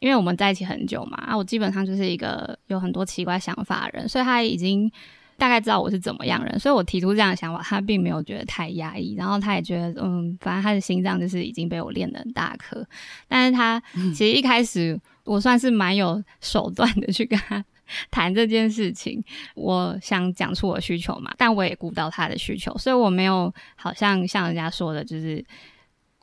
[0.03, 4.91] 因为我们在一起很久嘛，啊，我基本上就是一个有很多奇怪想法的人，所以他已经
[5.39, 12.85] 大概知道我是怎么样人，所以我提出这样的想法，他并没有觉得太压抑，然后他也觉得，嗯，反正他的心脏就是已经被我练得很大颗，
[13.29, 13.81] 但是他
[14.13, 17.65] 其实一开始我算是蛮有手段的去跟他
[18.11, 19.23] 谈这件事情，
[19.55, 25.45] 我想讲出我的需求嘛，但我也顾到他的需求，所以我没有好像像人家说的，就是。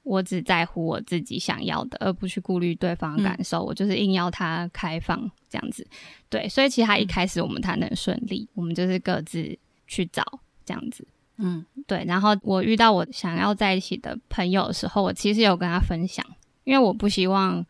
[0.09, 3.63] 我只在乎我自己想要的，而不去顾虑对方的感受。
[3.63, 5.85] 嗯、我就是硬要他开放这样子，
[6.29, 10.23] 对，所以其实他一开始我们谈的很顺利，嗯、我们就是各自去找
[10.65, 12.03] 这样子，嗯，对。
[12.07, 16.25] 然后我遇到我想要在一起的朋友的时候，我其实有跟他分享，
[16.63, 17.63] 因为我不希望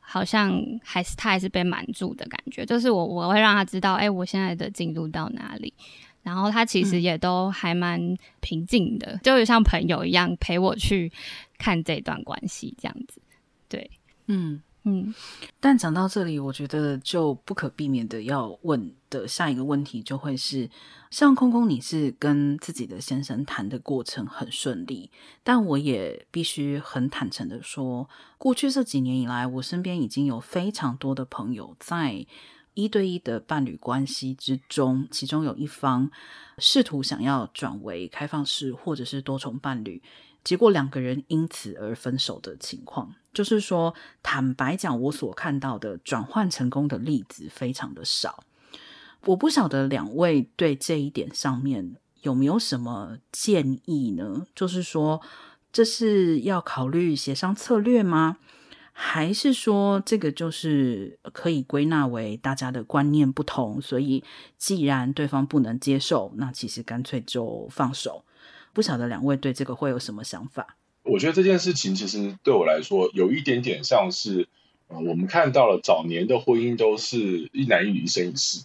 [0.00, 5.72] 好像还是他还是被瞒住的感觉，就是我我会让他知道，哎、欸，我现在的进度到哪里。
[6.26, 8.00] 然后他其实也都还蛮
[8.40, 11.12] 平静的，嗯、就像朋友一样陪我去
[11.56, 13.20] 看这段关系这样子。
[13.68, 13.88] 对，
[14.26, 15.14] 嗯嗯。
[15.60, 20.68] 但讲到这里，我觉得就不可避免的要问的下一个问题就会是：
[21.12, 25.08] 像空空，你是跟自己的先生谈的过程很顺利，
[25.44, 32.26] 但我也必须很坦诚的说，过去这几年以来，我身边已经有非常多的朋友在。
[32.76, 36.10] 一对一的伴侣关系之中，其中有一方
[36.58, 40.02] 试图想要转为开放式或者是多重伴侣，
[40.44, 43.14] 结果两个人因此而分手的情况。
[43.32, 48.44] 就是说，坦白讲，我所看到的转换成功的例子非常的少。
[49.24, 54.46] 我不晓得两位对这一点上面有没有什么建议呢？
[54.54, 55.22] 就是说，
[55.72, 58.36] 这是要考虑协商策略吗？
[58.98, 64.24] 还是说，这个就是可以归纳为大家的观念不同，所以
[64.56, 68.24] 既然对方不能接受，那其实干脆就放手。
[68.72, 70.78] 不晓得两位对这个会有什么想法？
[71.02, 74.48] 我觉得这件事情其实对我来说有一点点像是，
[74.88, 78.64] 我们看到了早年的婚姻都是一男一女一生一世，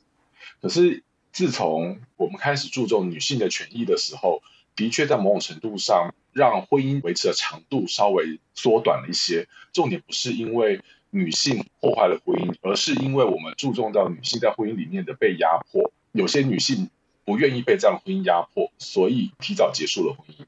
[0.62, 4.42] 可是自从我们开始注重女性的权益的时候，
[4.78, 6.14] 的确在某种程度上。
[6.34, 9.48] 让婚姻维持的长度稍微缩短了一些。
[9.74, 15.92] 重点不是因为女性破坏了婚姻，而是因为我们注重到女性在婚姻里面的被压迫。
[16.12, 16.90] 有些女性
[17.24, 20.46] 不愿意被这样的婚姻压迫，所以提早结束了婚姻。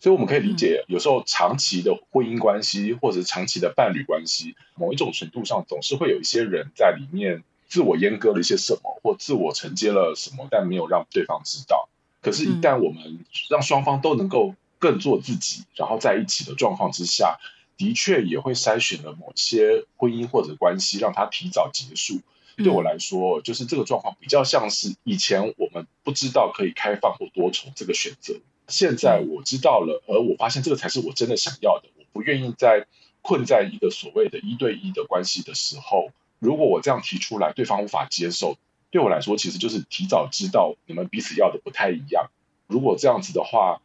[0.00, 11.88] 所以我们可以理解，有时候长期的婚姻关系或者是长期的伴侣关系，某一种程度上总是会有一些人在里面自我阉割了一些什么，或自我承接了什么，但没有让对方知道。
[12.20, 17.38] 可是，一旦我们让双方都能够更做自己，然后在一起的状况之下，
[17.76, 22.20] 的确也会筛选了某些婚姻或者关系，让它提早结束。
[22.56, 28.34] 对我来说，就是这个状况比较像是以前我们不知道可以开放或多重这个选择，
[28.66, 31.88] 现在我知道了，而我发现这个才是我真的想要的。
[31.96, 32.88] 我不愿意在
[33.22, 38.58] 困在一个所谓的一对一的关系的时候，如果我这样提出来，对方无法接受，
[38.90, 42.30] 对我来说其实就是提早知道你们彼此要的不太一样。
[42.66, 43.80] 如果这样子的话，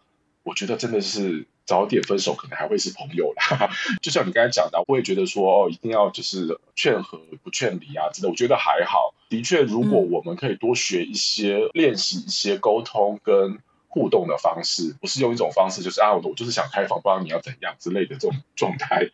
[0.47, 3.69] 我觉得真的是早点分手，可能还会是朋友啦。
[4.01, 9.13] 就像你刚才讲的，我也觉得说哦，一定要就是劝和不劝离啊，真的，我觉得还好。
[9.27, 19.09] 的确，如果我们可以多学一些、嗯、练习一些沟通跟互动的方式，不是用一种方式就是啊，我就是想开房，不知道你要怎样之类的这种状态。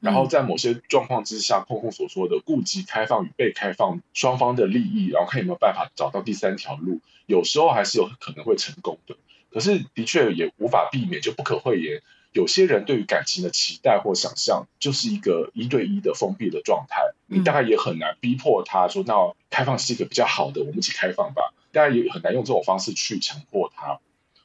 [0.00, 9.16] 然后在某些状况之下，空空所说的顾及开放与被开放双方的利益，然后看有没有办法找到第三条路，有时候还是有可能会成功的。
[9.50, 12.02] 可是，的确也无法避免，就不可讳言。
[12.32, 17.00] 有些人对于感情的期待或想象，就是一个一对一的封闭的状态。
[17.26, 23.98] 你大概也很难逼迫他说：“那开放是一个比较好的，我们一起开放吧。”大家也很难用这种方式去强迫他。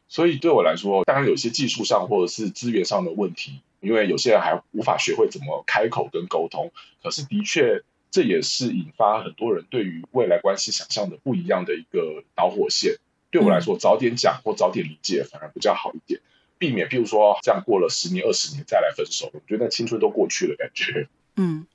[0.08, 6.72] 所以对我来说，当然有些技术上或者是资源上的问题，因为有些人还无法学会怎么开口跟沟通。
[7.04, 12.96] 可是的确，这也是引发很多人对于未来关系想象的不一样的一个导火线。
[13.34, 16.22] 对我来说，早点讲或早点理解反而比较好一点，
[16.60, 21.08] 避免譬如说这样过了十年、二十年再来分手，我觉得青春都过去了感觉。
[21.36, 21.66] 嗯，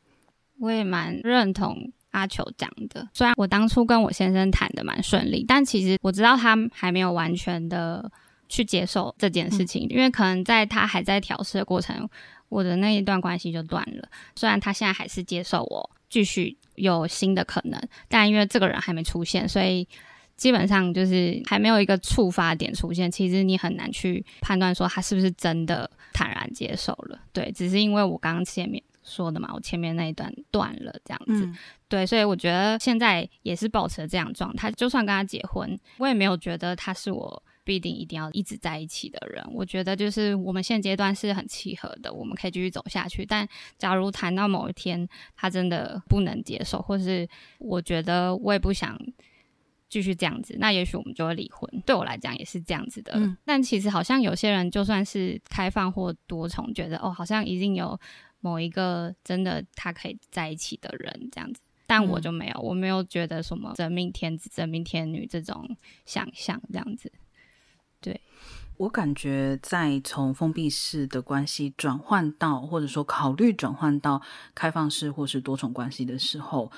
[0.61, 3.09] 我也蛮认同阿球讲的。
[3.13, 8.09] 虽然我当初跟我先生谈的蛮顺利，但其实我知道他还没有完全的
[8.49, 12.09] 去接受这件事情，嗯、因为可能在他还在调试的过程，
[12.49, 14.09] 我的那一段关系就断了。
[14.37, 19.89] 虽然他现在还是接受我继续有新的可能，但因为这个人还没出现，所以。
[20.39, 27.21] 基本上就是还没有一个触发点出现，其实你很难去判断说他是不是真的坦然接受了。
[27.33, 31.45] 对，只是因为我刚刚前面说的嘛，我前面那一段断了这样子。
[31.45, 31.57] 嗯、
[31.89, 34.71] 对，所以我觉得现在也是保持这样状态。
[34.71, 39.45] 就算跟他结婚，我也没有觉得他是我必定一定要一直在一起的人。
[39.53, 43.27] 我觉得就是我们现阶段是很契合的，我们可以继续走下去。
[43.27, 48.97] 但假如谈到某一天他真的不能接受，或是我觉得我也不想。
[49.89, 51.83] 继续这样子，那也许我们就会离婚。
[51.87, 53.13] 对我来讲也是这样子的。
[53.15, 57.99] 嗯、但其实好像有些人就算是开放或多重，觉得哦，好像一定有
[58.41, 61.61] 某一个真的他可以在一起的人这样子。
[61.87, 65.75] 但我就没有，嗯、我没有觉得什么真命天子、真命天女这种
[66.05, 67.11] 想象这样子。
[67.99, 68.21] 对，
[68.77, 74.21] 我感觉在从封闭式的关系转换到，或者说考虑转换到
[74.55, 76.71] 开放式或是多重关系的时候。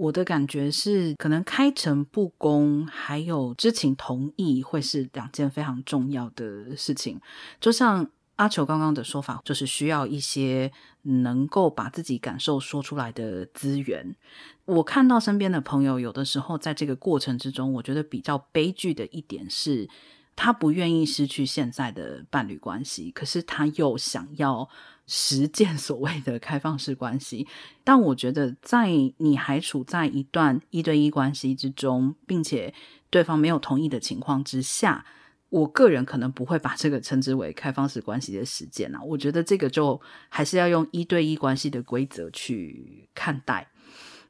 [0.00, 7.20] 我的感觉是，可能开诚布公，还有知情同意，会是两件非常重要的事情。
[7.60, 14.16] 就像阿球刚刚的说法，就是需要一些能够把自己感受说出来的资源。
[14.64, 19.86] 我看到身边的朋友，有的时候在这个过程之中，我觉得比较悲剧的一点是，
[20.34, 24.66] 他不愿意失去现在的伴侣关系，可是他又想要。
[25.12, 27.44] 实践所谓的开放式关系，
[27.82, 32.72] 但我觉得在你还处在一段一对一关系之中，并且
[33.10, 35.04] 对方没有同意的情况之下，
[35.48, 39.00] 我个人可能不会把这个称之为开放式关系的实践啊。
[39.02, 43.68] 我觉得这个就还是要用一对一关系的规则去看待。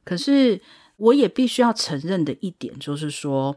[0.03, 0.59] 可是
[0.97, 3.55] 我也必须要承认的一点就是说，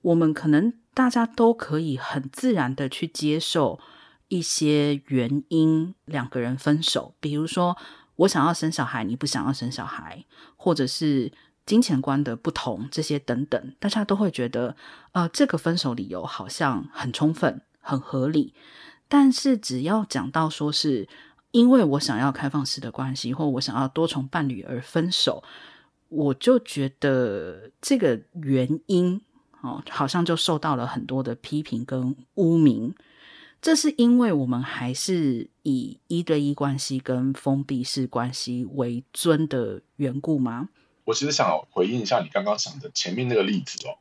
[0.00, 3.78] 我们可能大家都可以很自然的去接受。
[4.32, 7.76] 一些原因，两个人分手，比如说
[8.16, 10.24] 我想要生小孩，你不想要生小孩，
[10.56, 11.30] 或者是
[11.66, 14.74] 金钱观的不同，这些等等，大家都会觉得，
[15.12, 18.54] 呃，这个分手理由好像很充分、很合理。
[19.06, 21.06] 但是只要讲到说是
[21.50, 25.44] 因为我想要开放式的关系，或我想要多重伴侣而分手，
[26.08, 29.20] 我就觉得这个原因
[29.60, 32.94] 哦，好像就受到了很多的批评跟污名。
[33.62, 40.68] 这是因为我们还是以一对一关系跟封闭式关系为尊的缘故吗？
[41.04, 43.98] 我其实想回应一下你刚刚讲的前面那个例子哦，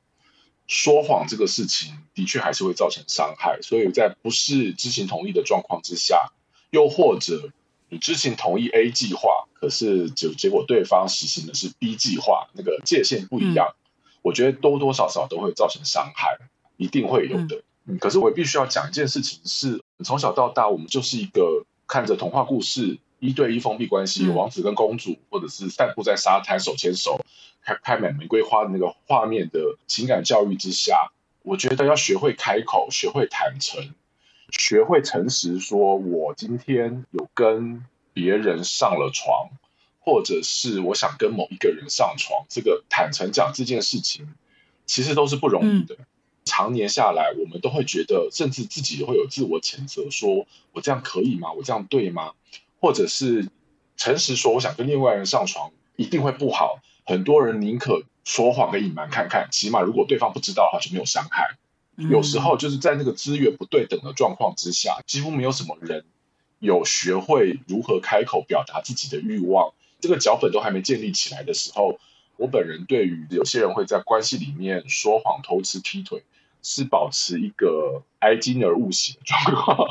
[0.65, 6.31] 说谎这个事情的确还是会造成伤害，所以在不是知情同意的状况之下，
[6.71, 7.51] 又或者
[7.89, 16.39] 你知情同意 A 计划，可是结结果对方实行的是 B 计划，那个界限不一样，嗯、我觉得多多少少都会造成伤害，
[16.77, 17.57] 一定会有的。
[17.57, 27.19] 嗯嗯，可是我也必须要讲一件事情是，是从小到大，我们就是一个看着童话故事，一对一封闭关系，王子跟公主，或者是散步在沙滩手牵手，
[27.61, 31.11] 开开满玫瑰花的那个画面的情感教育之下，
[31.43, 33.93] 我觉得要学会开口，学会坦诚，
[34.49, 39.49] 学会诚实，说我今天有跟别人上了床，
[39.99, 44.33] 或者是我想跟某一个人上床，这个坦诚讲这件事情，
[44.85, 45.95] 其实都是不容易的。
[45.95, 46.05] 嗯
[46.43, 51.51] 常年下来，我们都会觉得，甚至自己会有自我谴责，说我这样可以吗？
[51.53, 52.33] 我这样对吗？
[52.79, 53.47] 或者是
[53.95, 56.79] 诚实说，我想跟另外人上床，一定会不好。
[57.05, 61.57] 很多人宁可说谎跟隐瞒看看，起码如果对方不知道的话，就没有伤害。
[62.09, 66.05] 有时候就是在那个资源不对等的状况之下，几乎没有什么人
[66.59, 71.99] 有学会如何开口表达自己的欲望，这个脚本都还没建立起来的时候。
[72.37, 76.23] 我本人对于有些人会在关系里面说谎、偷吃、劈腿，
[76.63, 79.87] 是保持一个哀矜而勿喜的状况，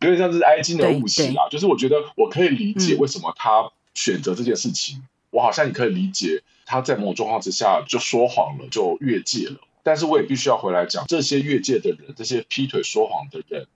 [0.00, 1.48] 有点像是哀矜而勿喜啊。
[1.50, 9.56] 就是我觉得我可以理解为什么他选择这件事情，嗯、我好像也可以理解他在某种状况之下就说谎了，就越界了。
[9.82, 13.66] 但是我也必须要回来讲，这些越界的人，这些劈腿说谎的人，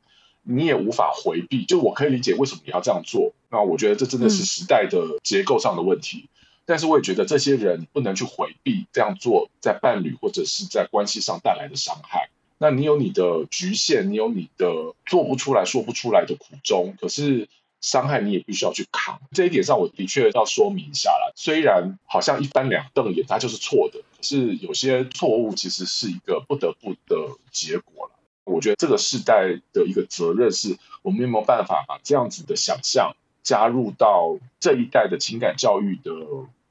[0.43, 1.65] 你也无法回避。
[1.65, 6.27] 就我可以理解为什么你要这样做，那我觉得这真的是时代的结构上的问题。
[6.27, 6.29] 嗯
[6.69, 12.29] 但是我也觉得这些人不能去回避这样做在伴侣或者是在关系上带来的伤害。
[12.59, 16.95] 那你有你的局限，你有你的做不出来、说不出来的苦衷。
[17.01, 17.49] 可是
[17.81, 19.21] 伤害你也必须要去扛。
[19.33, 21.33] 这一点上，我的确要说明一下啦。
[21.37, 28.13] 虽然好像一翻两瞪眼，它就是错的，可是有些错误其实是一个不得不的结果了。
[28.45, 36.13] 我觉得这个世代的一个责任是，我们有没有办法把这样子的想象加入到这一代的情感教育的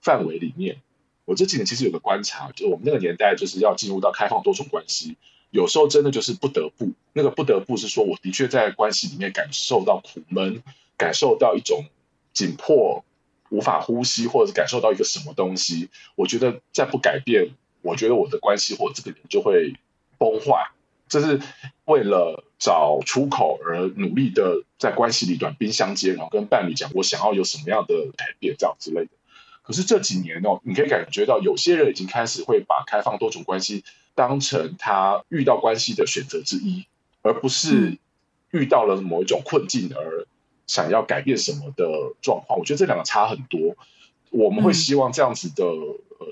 [0.01, 0.77] 范围里面？
[1.25, 5.17] 我这几年其实有个观察，就我们那个年代就是要进入到开放多重关系，
[5.55, 6.91] 有时候真的就是不得不。
[7.13, 10.61] 那个不得不是说，我的确在关系里面感受到苦闷，
[10.97, 11.85] 感受到一种
[12.33, 13.05] 紧迫、
[13.49, 15.87] 无法呼吸，或者是感受到一个什么东西。
[16.15, 17.51] 我觉得再不改变，
[17.81, 19.75] 我觉得我的关系或这个人就会
[20.17, 20.71] 崩坏。
[21.07, 21.39] 这是
[21.85, 29.11] 为了找出口而努力的，在关系里短兵相接，然后跟伴侣讲我想要有什么样的改变，这样之类的。
[29.61, 33.85] 可是这几年哦，你可以感觉到有些人已经开始会把开放多种关系
[34.15, 36.85] 当成他遇到关系的选择之一，
[37.21, 37.99] 而不是
[38.51, 40.25] 遇到了某一种困境而
[40.65, 41.85] 想要改变什么的
[42.21, 42.57] 状况。
[42.57, 43.75] 我觉得这两个差很多。
[44.31, 45.63] 我们会希望这样子的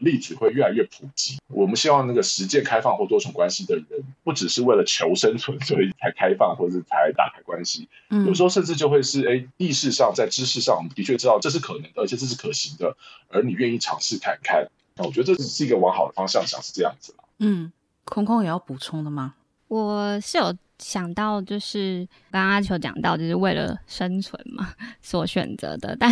[0.01, 1.37] 例子会越来越普及。
[1.47, 3.85] 我们希望那个实践开放或多重关系的人，
[4.25, 7.87] 不只是为了求生存所以才开放或者是才打开关系。
[8.09, 12.97] 有时候甚至就会是，哎，意识上在知识上，我们的确知道这是可能的，而且这是可行的，
[13.29, 14.67] 而你愿意尝试看看。
[14.95, 17.15] 那我觉得这是一个往好的方向想，是这样子。
[17.43, 17.71] 嗯，
[18.05, 19.35] 空空也要补充的吗？
[19.67, 20.55] 我是有。
[20.79, 25.95] 想到就是刚刚阿球讲到，就是为了生存嘛 所选择的。
[25.97, 26.11] 但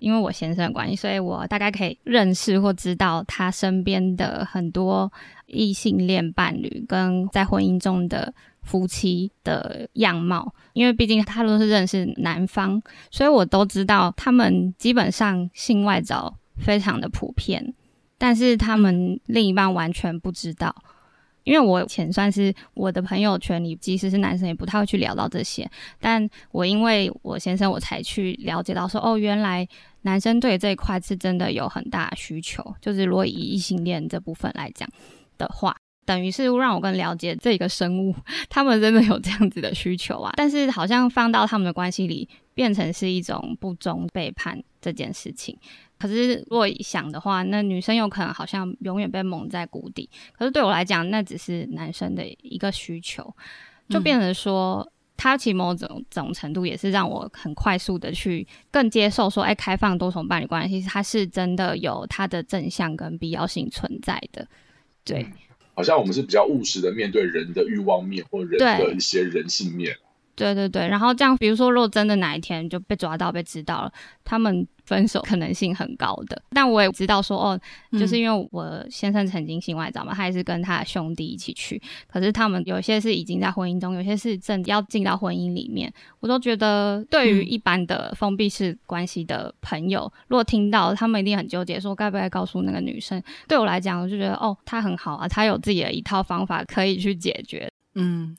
[0.00, 5.12] 因为我先生的关系，所以我大概可以认识或知道他身边的很多
[5.46, 10.52] 异性恋伴侣跟在婚姻中的夫妻的样貌。
[10.72, 17.74] 因为毕竟他都是认识男方，所以我都知道他们基本上性外找非常的普遍，
[18.20, 20.74] 但是他们另一半完全不知道。
[21.44, 25.68] 因为我以前算是我的朋友圈里，即使是男生也不太会去聊到这些。
[25.98, 29.66] 但我因为我先生，我才去了解到说，哦，原来
[30.02, 32.62] 男生对这一块是真的有很大需求。
[32.78, 34.86] 就是如果以异性恋这部分来讲
[35.38, 38.14] 的话，等于是让我更了解这个生物，
[38.50, 40.34] 他们真的有这样子的需求啊。
[40.36, 45.56] 但是好像放到他们的关系里，变成是一种不忠背叛这件事情。
[46.00, 50.08] 可是，如果想的话，那女生有可能好像永远被蒙在鼓底。
[50.32, 53.36] 可是对我来讲，那只是男生的一个需求，
[53.90, 64.48] 就变成说，嗯、他其实某种种程度也是让我很快速的去更接受说，哎，开放多重伴侣关系，它是真的有它的正向跟必要性存在的。
[65.04, 65.26] 对，
[65.74, 69.94] 好像我们是比较务实的面对人的欲望面或人的一些人性面。
[70.40, 73.92] 对对对，然后这样，比如说，如果真的哪一天就被抓到、被知道了，
[74.24, 76.42] 他们分手可能性很高的。
[76.50, 77.60] 但我也知道说，哦，
[77.92, 85.92] 就是因为我先生曾经性外找嘛，他也是跟他的兄弟一起去，可是他们有些是已经在婚姻中，有些是正要进到婚姻里面。
[86.20, 93.22] 我都觉得，对于一般的封闭式关系的朋友，如果听到他们一定很纠结，说该不该告诉那个女生。
[93.46, 97.70] 对我来讲，我就觉得，哦，他很好啊，他有自己的一套方法可以去解决。
[97.94, 98.34] 嗯。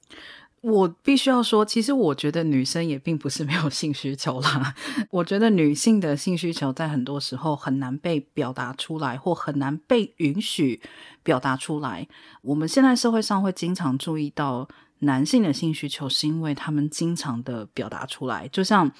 [0.61, 4.75] 我必须要说，其实我觉得女生也并不是没有性需求啦。
[5.09, 10.79] 我觉得女性的性需求在很多时候很难被表达出来，或很难被允许
[11.23, 12.07] 表达出来。
[12.43, 14.67] 我们现在社会上会经常注意到
[14.99, 18.47] 男性的性需求，是因为他们经常的表达出来。
[18.47, 18.91] 就像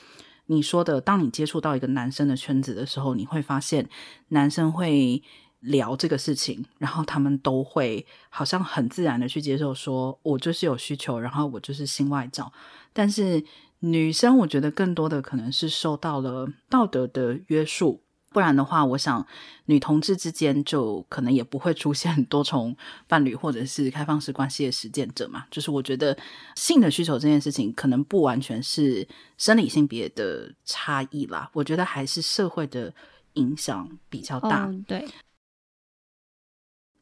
[0.47, 3.87] 你说的，当你接触到一个男生的圈子的时候，你会发现
[4.29, 5.21] 男生会。
[5.61, 12.51] 聊这个事情，然后他们都会好像很自然的去接受说，我就是有需求，然后我就是性外找。
[12.93, 13.43] 但是
[13.79, 18.01] 女生，我觉得更多的可能是受到了道德的约束，
[18.31, 19.25] 不然的话，我想
[19.65, 22.75] 女同志之间就可能也不会出现 多重
[23.07, 25.45] 伴侣或者是开放式关系的实践者嘛。
[25.51, 26.17] 就是我觉得
[26.55, 29.07] 性的需求这件事情，可能不完全是
[29.37, 32.93] 生理性别的差异啦，我觉得还是社会的
[33.33, 34.67] 影响比较大。
[34.87, 35.07] 对。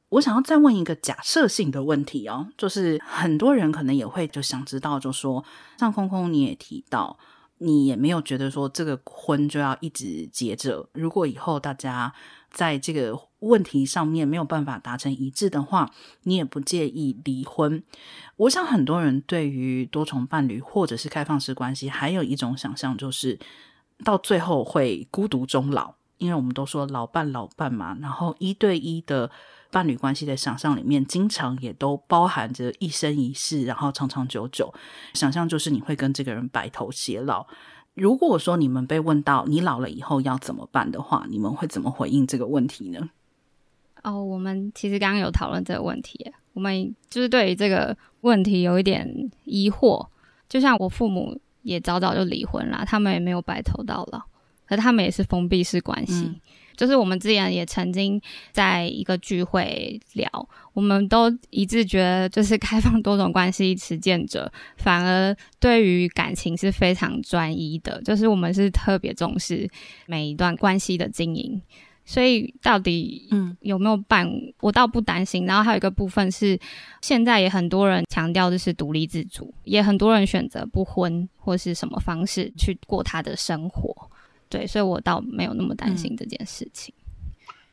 [0.10, 5.44] 我想要再问一个假设性的问题哦，就是很多人可能也会就想知道，就说
[5.78, 7.18] 像空空你也提到，
[7.60, 12.12] 你也没有觉得说这个婚就要一直结着，如果以后大家
[12.50, 15.92] 在这个问题上面没有办法达成一致的话，
[16.24, 17.84] 你也不介意离婚。
[18.38, 23.38] 我想很多人对于多重伴侣或者是开放式关系，还有一种想象就是
[24.04, 29.30] 到最后会孤独终老，因为我们都说老伴老伴嘛，然后一对一的。
[29.72, 34.74] 伴侣关系的想象里面，经常也都包含着一生一世，然后长长久久。
[35.14, 37.46] 想象就是你会跟这个人白头偕老。
[37.94, 43.10] 如果说你们被问到你老了以后要怎么办的话，你们会怎么回应这个问题呢？
[44.04, 50.08] 哦，我们其实刚刚有讨论这个问题，我们就是对于这个问题有一点疑惑。
[50.48, 54.22] 就像我父母也早早就离婚了，他们也没有白头到老，
[54.68, 56.24] 可他们也是封闭式关系。
[56.26, 56.40] 嗯
[56.80, 58.22] 就是我们之前也曾经
[58.54, 60.30] 在一个聚会聊，
[60.72, 68.02] 我们都一致觉得，就是开放多种关系实践者，反而对于感情是非常专一的。
[68.04, 69.70] 就是我们是特别重视
[70.06, 71.62] 每一段关系的经营，
[72.06, 75.46] 所以到底嗯有没有办，嗯、我倒不担心。
[75.46, 76.58] 然后还有一个部分是，
[77.02, 84.10] 现在也很多人强调就是独立自主，也很多人选择不婚或是什么方式去过他的生活。
[84.50, 86.94] 对，所以我倒没有那么担心这件事情。
[86.98, 87.06] 嗯，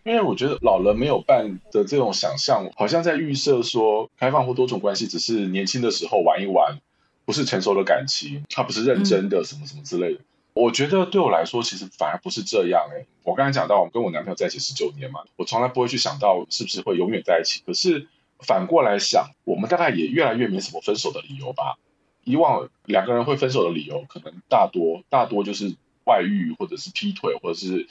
[0.04, 6.78] 因为我觉得老人没有伴的这种想象，好像在预设说开放或多种关系只是年轻的时候玩一玩，
[7.24, 10.20] 不是成熟的感情，他不是认真的什么什么之类的。
[10.20, 10.24] 嗯。
[10.52, 13.06] 我觉得对我来说，其实反而不是这样欸。
[13.24, 17.62] 我刚才讲到，我跟我男朋友在一起十九年嘛，我从来不会去想到是不是会永远在一起。
[17.66, 18.06] 可是
[18.40, 21.78] 反过来想，我们大概也越来越没什么分手的理由吧。
[22.24, 25.74] 以往两个人会分手的理由，可能大多大多就是。
[26.06, 27.86] 外遇，或者是劈腿，或者是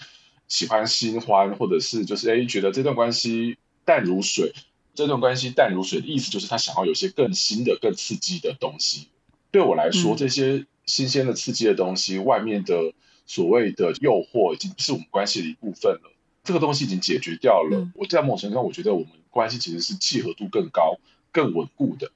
[0.47, 4.53] 喜欢新欢，或者是就是哎，觉得这段关系淡如水。
[4.95, 9.09] 这段关系淡如水的意思就是他想要有些更新的、更刺激的东西。
[9.51, 12.93] 对我来说，嗯、这些新鲜的、刺激的东西，外面的
[13.26, 16.11] 所谓的诱惑，已经不是我们关系的一部分了。
[16.45, 17.78] 这个东西已经解决掉了。
[17.80, 20.99] 嗯、我在某种程度上，我觉得我们关系其实是契合度更高、
[21.34, 22.11] 更稳固的。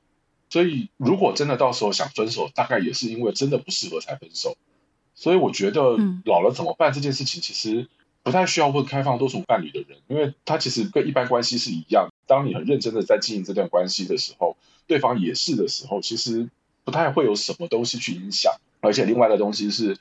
[0.49, 4.55] 所以，如果真的到时候想分手，大概也是因为真的不适合才分手。
[5.19, 7.89] 所以我觉得老了怎么办这件事情，其实
[8.23, 12.07] 不太需要问开放多重伴侣的人，因为他其实跟一般关系是一样。
[12.25, 14.55] 当你很认真的在经营这段关系的时候，
[14.87, 16.49] 对方也是的时候，其实
[16.85, 18.53] 不太会有什么东西去影响。
[18.79, 19.97] 而且另外的东西是，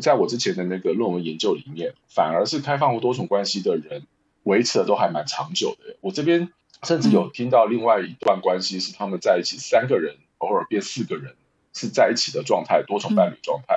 [0.00, 4.06] 在我之前的那个论文研究里面，反而是开放或多重关系的人
[4.44, 5.96] 维持的都还蛮长久的。
[6.02, 6.52] 我这边
[6.84, 11.34] 甚至有听到另外一段关系是他们在一起三个人，偶尔变四个人
[11.74, 13.74] 是在一起的状态，多重伴侣状态。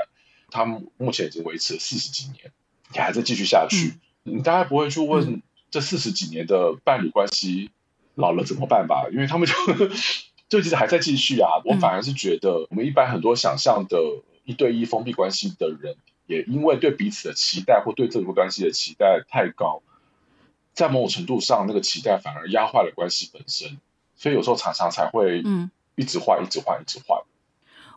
[0.49, 2.51] 他们目前已经维持了四十几年，
[2.93, 3.93] 你还在继续下去，
[4.23, 7.71] 嗯、你大概不会去问这四十几年的伴侣关系
[8.15, 9.07] 老了怎么办吧？
[9.11, 9.53] 因为他们就
[10.47, 11.49] 就其实还在继续啊。
[11.65, 13.99] 我反而是觉得，我们一般很多想象的
[14.45, 19.81] 一对一封闭关系的人，也因为对彼此的期待或对这个关系的期待太高，
[20.73, 23.79] 在某种程度上，那个期待反而压坏了关系本身，
[24.15, 25.43] 所以有时候常常才会
[25.95, 27.21] 一直换，一直换，一直换。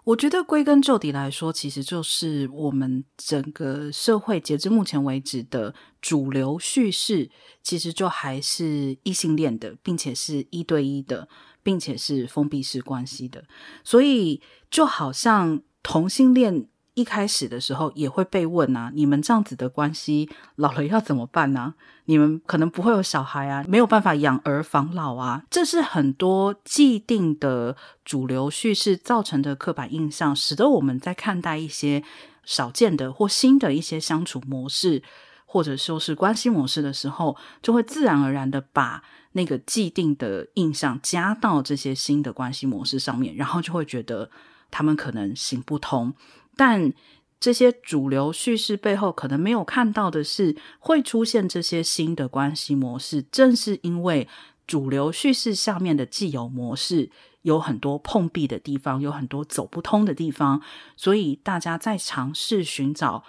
[0.08, 7.30] 我觉得归根究底来说，其实就是我们整个社会截至目前为止的主流叙事，
[7.62, 11.28] 其实就还是异性恋的，并且是一对一的，
[11.62, 13.44] 并且是封闭式关系的。
[13.84, 14.40] 所以
[14.70, 16.68] 就好像同性恋。
[16.98, 21.74] 一开始的时候也会被问啊，你们这样子的关系老了要怎么办呢？
[22.06, 32.02] 你们可能不会有小孩啊，没有办法养儿防老啊，这是很多既定的主流叙事造成的刻板印象，使得我们在看待一些
[32.44, 35.00] 少见的或新的一些相处模式，
[35.46, 44.28] 或者说是关系模式的时候，就会自然而然的把那个既定的印象加到这些新的关系模式上面，然后就会觉得
[44.68, 46.12] 他们可能行不通。
[46.58, 46.92] 但
[47.38, 54.26] 这些主流叙事背后可能没有看到的是，会出现这些新的关系模式，正是因为
[54.66, 60.60] 主流叙事下面的既有模式有很多碰壁的地方，有很多走不通的地方，
[60.96, 63.22] 所以大家在尝试寻找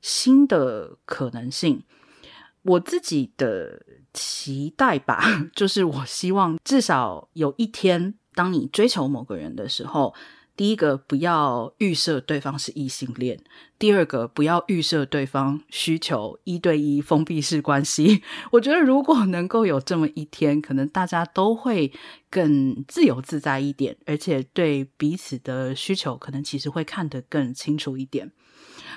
[0.00, 1.84] 新的可能性。
[2.62, 3.80] 我自己的
[4.12, 5.22] 期待吧，
[5.54, 10.12] 就是我希望至少有一天，当你追求某个人的时候。
[10.54, 13.38] 第一个，不要预设对方是异性恋；
[13.78, 18.22] 第二个，不要预设对方需求一对一封闭式关系。
[18.52, 21.90] 我觉得，如果能够有这么一天，可能大家都会
[22.30, 28.30] 更自由自在一点，而且对彼此的需求，可能其实会看得更清楚一点。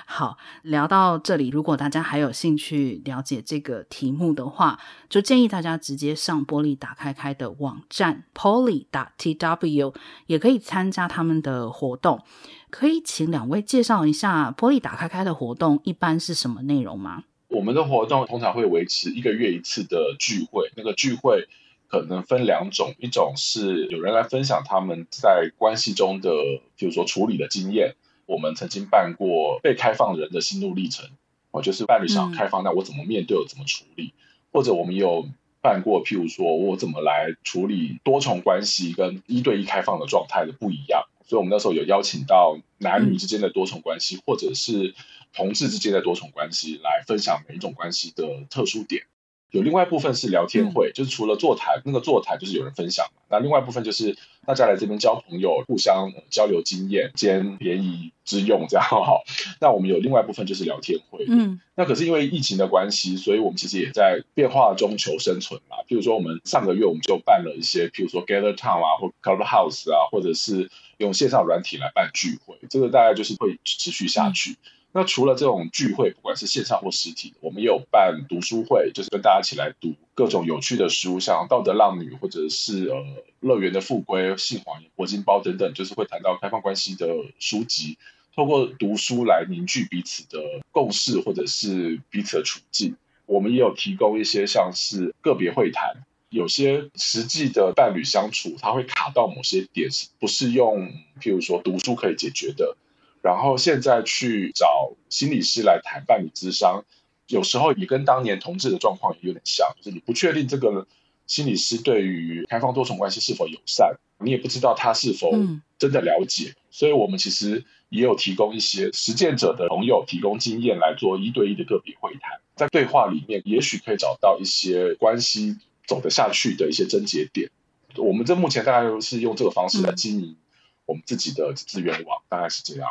[0.08, 4.78] 好，聊到这里，如果大家还有兴趣了解这个题目的话，
[5.10, 9.94] 就建议大家直接上玻璃打开开的网站 poly.tw，
[10.26, 12.22] 也可以参加他们的活动。
[12.70, 17.24] 可以请两位介绍一下玻璃打开开的活动一般是什么内容吗？
[17.48, 21.48] 我们的活动通常会维持一个月一次的聚会，那个聚会
[21.88, 26.30] 可能分两种，一种是有人来分享他们在关系中的，
[26.76, 27.96] 比如说处理的经验。
[28.26, 31.08] 我们曾经办过被开放人的心路历程，
[31.52, 34.12] 哦，就是伴侣想开放，那我怎么面对，我怎么处理？
[34.52, 35.28] 或者我们有
[35.60, 41.04] 办过，譬如说我怎么来处理多重关系跟一对一开放的状态的不一样。
[41.28, 44.94] 所以，我们那时候有邀请到男女之间的多重关系，或者是
[45.32, 49.02] 同志之间的多重关系，来分享每一种关系的特殊点。
[49.50, 53.22] 有另外一部分是聊天会，嗯、就是除了座谈，那个座谈就是有人分享嘛。
[53.28, 59.22] 那另外一部分就是大家来这边交朋友，互相交流经验，兼便宜之用，这样哈。
[59.60, 61.24] 那我们有另外一部分就是聊天会。
[61.28, 65.76] 嗯，那可是因为疫情的关系，所以我们其实也在变化中求生存嘛。
[65.88, 74.52] 譬如说，我们上个月我们就办了一些，譬如说 Gather Town 啊，或 Clubhouse 啊，或者是用线上软体来办聚会，这个大概就是会持续下去。
[74.52, 74.56] 嗯
[74.96, 82.96] 那除了这种聚会，不管是线上或实体，我们也有办读书会，就是跟大家一起来读各种有趣的书，像《道德浪女》或者是呃
[83.40, 87.98] 《乐园的复归》《性谎言》《铂金包》等等，就是会谈到开放关系的书籍，
[88.34, 90.40] 透过读书来凝聚彼此的
[90.72, 92.96] 共识或者是彼此的处境。
[93.26, 100.90] 我们也有提供一些像是个别会谈，有些实际的伴侣相处，它会卡到某些点，不是用
[101.20, 102.78] 譬如说读书可以解决的。
[103.26, 106.84] 然后现在去找心理师来谈伴侣咨商，
[107.26, 110.86] 有时候也跟当年同志的状况也有点像，就是你不确定这个
[111.26, 115.32] 心理师对于开放多重关系是否友善，你也不知道他是否
[115.76, 127.50] 真的了解，嗯、所以我们其实也有提供一些实践者的朋友提供经验来做一对一的个别会谈，在对话里面也许可以找到一些关系走得下去的一些症结点。
[127.96, 130.36] 我们这目前大概都是用这个方式来经营
[130.84, 132.90] 我们自己的资源网，大概是这样。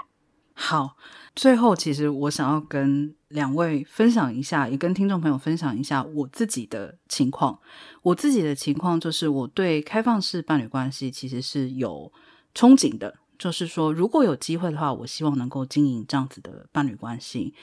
[0.58, 0.96] 好，
[1.36, 7.60] 最后其实我想要跟两位分享一下，也跟听众朋友分享一下我自己的情况。
[8.02, 12.10] 我自己的情况就是，我对开放式伴侣关系其实是有
[12.56, 17.54] 憧憬的，就是说，如果有机会的话，我希望能够经营这样子的伴侣关系。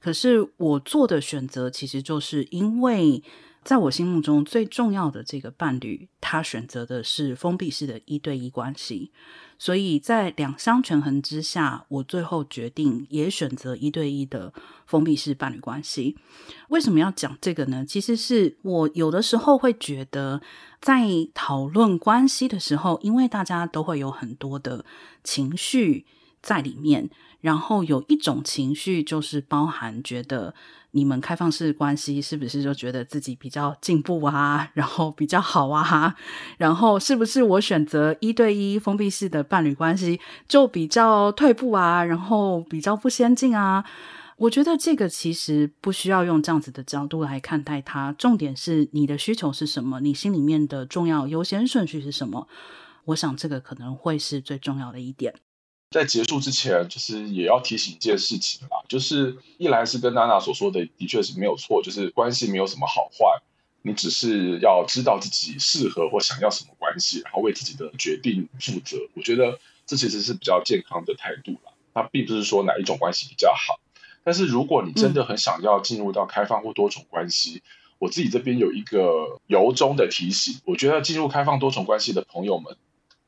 [0.00, 3.22] 可是我做的选择，其实就是因为
[3.62, 9.12] 在我心目中最重要的这个伴侣，他选择的是封闭式的一对一关系。
[9.58, 14.52] 所以在两相权衡之下，我最后决定也选择一对一的
[14.86, 16.16] 封闭式伴侣关系。
[16.70, 17.84] 为什么要讲这个呢？
[17.84, 20.40] 其实是我有的时候会觉得，
[20.80, 24.86] 在讨论关系的时候，因为大家都会有很多的
[25.22, 26.06] 情绪
[26.40, 27.10] 在里面，
[27.42, 30.54] 然后有一种情绪就是包含觉得。
[30.92, 36.16] 你们开放式关系是不是就觉得自己比较进步啊，然后比较好啊？
[36.58, 42.04] 然后是不是我选择一对一封闭式的伴侣关系就比较退步啊？
[42.04, 43.84] 然后比较不先进啊？
[44.36, 48.10] 我觉得这个其实不需要用这样子的角度来看待它。
[48.12, 50.00] 重点是你的需求是什么？
[50.00, 52.48] 你心里面的重要优先顺序是什么？
[53.04, 55.34] 我想这个可能会是最重要的一点。
[55.90, 63.42] 在结束之前，就是也要提醒一件事情啦，就是一来是跟娜娜所说的，的确是没有错，就是关系没有什么好坏，
[63.82, 68.98] 你只是要知道自己适合或想要什么关系，然后为自己的决定负责。
[69.14, 71.72] 我觉得这其实是比较健康的态度啦。
[71.92, 73.80] 它并不是说哪一种关系比较好，
[74.22, 77.62] 但是如果你真的很想要进入到开放或多重关系，嗯、
[77.98, 82.76] 我自己这边有一个由衷的提醒，我觉得进入开放多重关系的朋友们，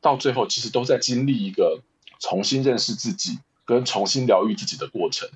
[0.00, 1.82] 到最后其实都在经历一个。
[2.22, 5.28] 重新认识自己跟重新疗愈自己的过程。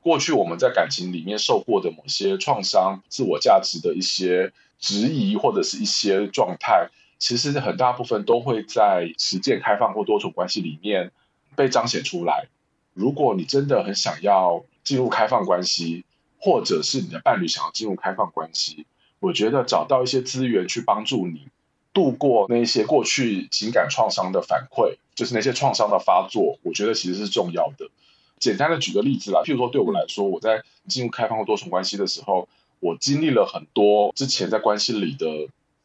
[0.00, 11.12] 过去我们在感情里面受过的某些创伤、自我价值的一些质疑或者是一些状态，其实很大部分都会在实践开放或多重关系里面
[11.54, 12.48] 被彰显出来。
[12.94, 16.04] 如果你真的很想要进入开放关系，
[16.40, 18.86] 或者是你的伴侣想要进入开放关系，
[19.20, 21.48] 我觉得找到一些资源去帮助你
[21.92, 24.96] 度过那些过去情感创伤的反馈。
[25.14, 27.90] 就是那些创伤的发作，我觉得其实是重要的。
[28.38, 32.48] 简单的举个例子啦，譬如说对我来说，我在进入开放或多重关系的时候，
[32.80, 35.26] 我经历了很多之前在关系里的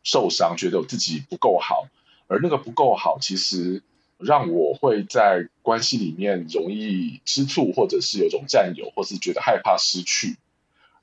[0.04, 1.88] 受伤，觉得我自己不够好，
[2.28, 3.84] 而那个不够好，其实
[4.18, 10.38] 让我会在关系里面容易吃醋，或者是有种占有，或是觉得害怕失去。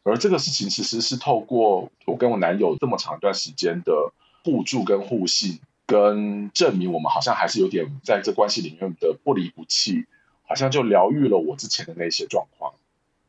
[0.03, 4.12] 而这个事情其实是透过我跟我男友这么长一段时间的
[4.43, 5.61] 互助跟互信。
[5.87, 10.07] 跟证明我们好像还是有点在这关系里面的不离不弃，
[10.43, 12.74] 好像就疗愈了我之前的那些状况。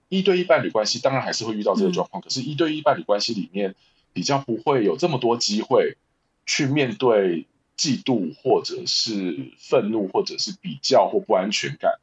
[0.08, 3.76] 一对一伴侣关系当然还是会遇到这个状况，可是，一对一伴侣关系里面
[4.14, 5.98] 比较不会有这么多机会
[6.46, 12.00] 去面对嫉妒，或者是愤怒，或者是比较或不安全感，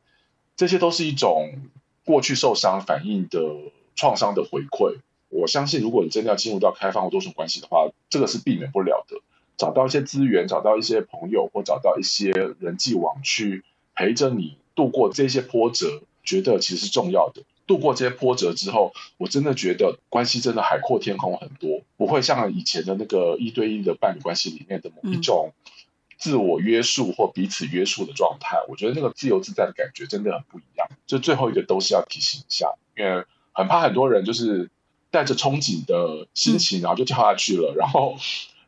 [0.56, 1.52] 这些都是一种
[2.04, 3.40] 过去受伤反应的
[3.94, 4.98] 创伤的回馈。
[5.30, 9.22] 我相信，如果你真的要进入到开放或多重关系的话，这个是避免不了的。
[9.62, 13.62] 找到一些资源，找到一些朋友，或找到一些人际网去
[13.94, 17.44] 陪着你度过这些波折，觉得其实是重要的。
[17.64, 25.52] 度过这些波折之后，我真的觉得关系真的海阔天空很多，不会像以前的那个一对一的伴侣关系里面的某一种
[26.18, 28.56] 自我约束或彼此约束的状态。
[28.68, 30.88] 我觉得那个自由自在的感觉真的很不一样。
[31.06, 34.70] 这最后一个都是要提醒一下，因为很怕很多人就是
[35.12, 38.16] 带着憧憬的心情，然后就跳下去了，然后。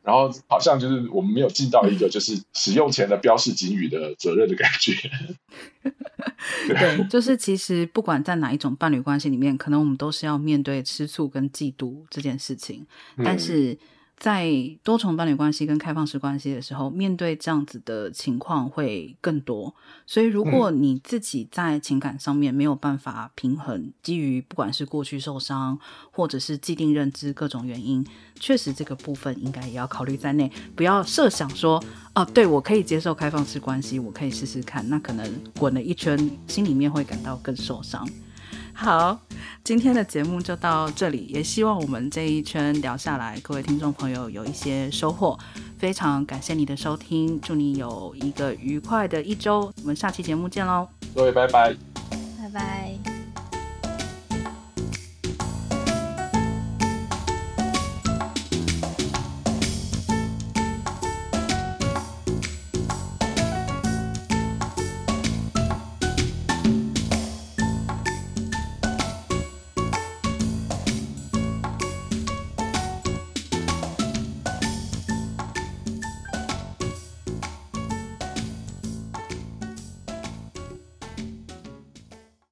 [0.04, 4.92] 然后好像就是我们没有尽到一个就是使用前的标示警语的责任的感觉。
[6.68, 12.86] 对，就是其实不管在哪一种伴侣关系里面，可能我们都是要面对吃醋跟嫉妒这件事情，
[13.24, 13.76] 但是。
[14.24, 14.50] 在
[14.82, 19.74] 多重伴侣关系跟开放式关系的时候，面对这样子的情况会更多。
[20.06, 25.78] 所以，如果你自己在情感上面没有办法平衡，基于不管是过去受伤，
[26.10, 28.02] 或者是既定认知各种原因，
[28.40, 30.50] 确实这个部分应该也要考虑在内。
[30.74, 31.76] 不要设想说，
[32.14, 34.88] 哦、啊，对，我可以接受开放式关系，我可以试试看。
[34.88, 38.08] 那可能滚了一圈，心里面会感到更受伤。
[38.74, 39.18] 好，
[39.62, 45.38] 今天的节目就到这里，也希望我们这一圈聊下来，各位听众朋友有一些收获。
[45.78, 49.72] 非常感谢你的收听，祝你有一个愉快的一周。
[49.82, 51.74] 我们下期节目见喽，各位拜拜，
[52.38, 53.13] 拜拜。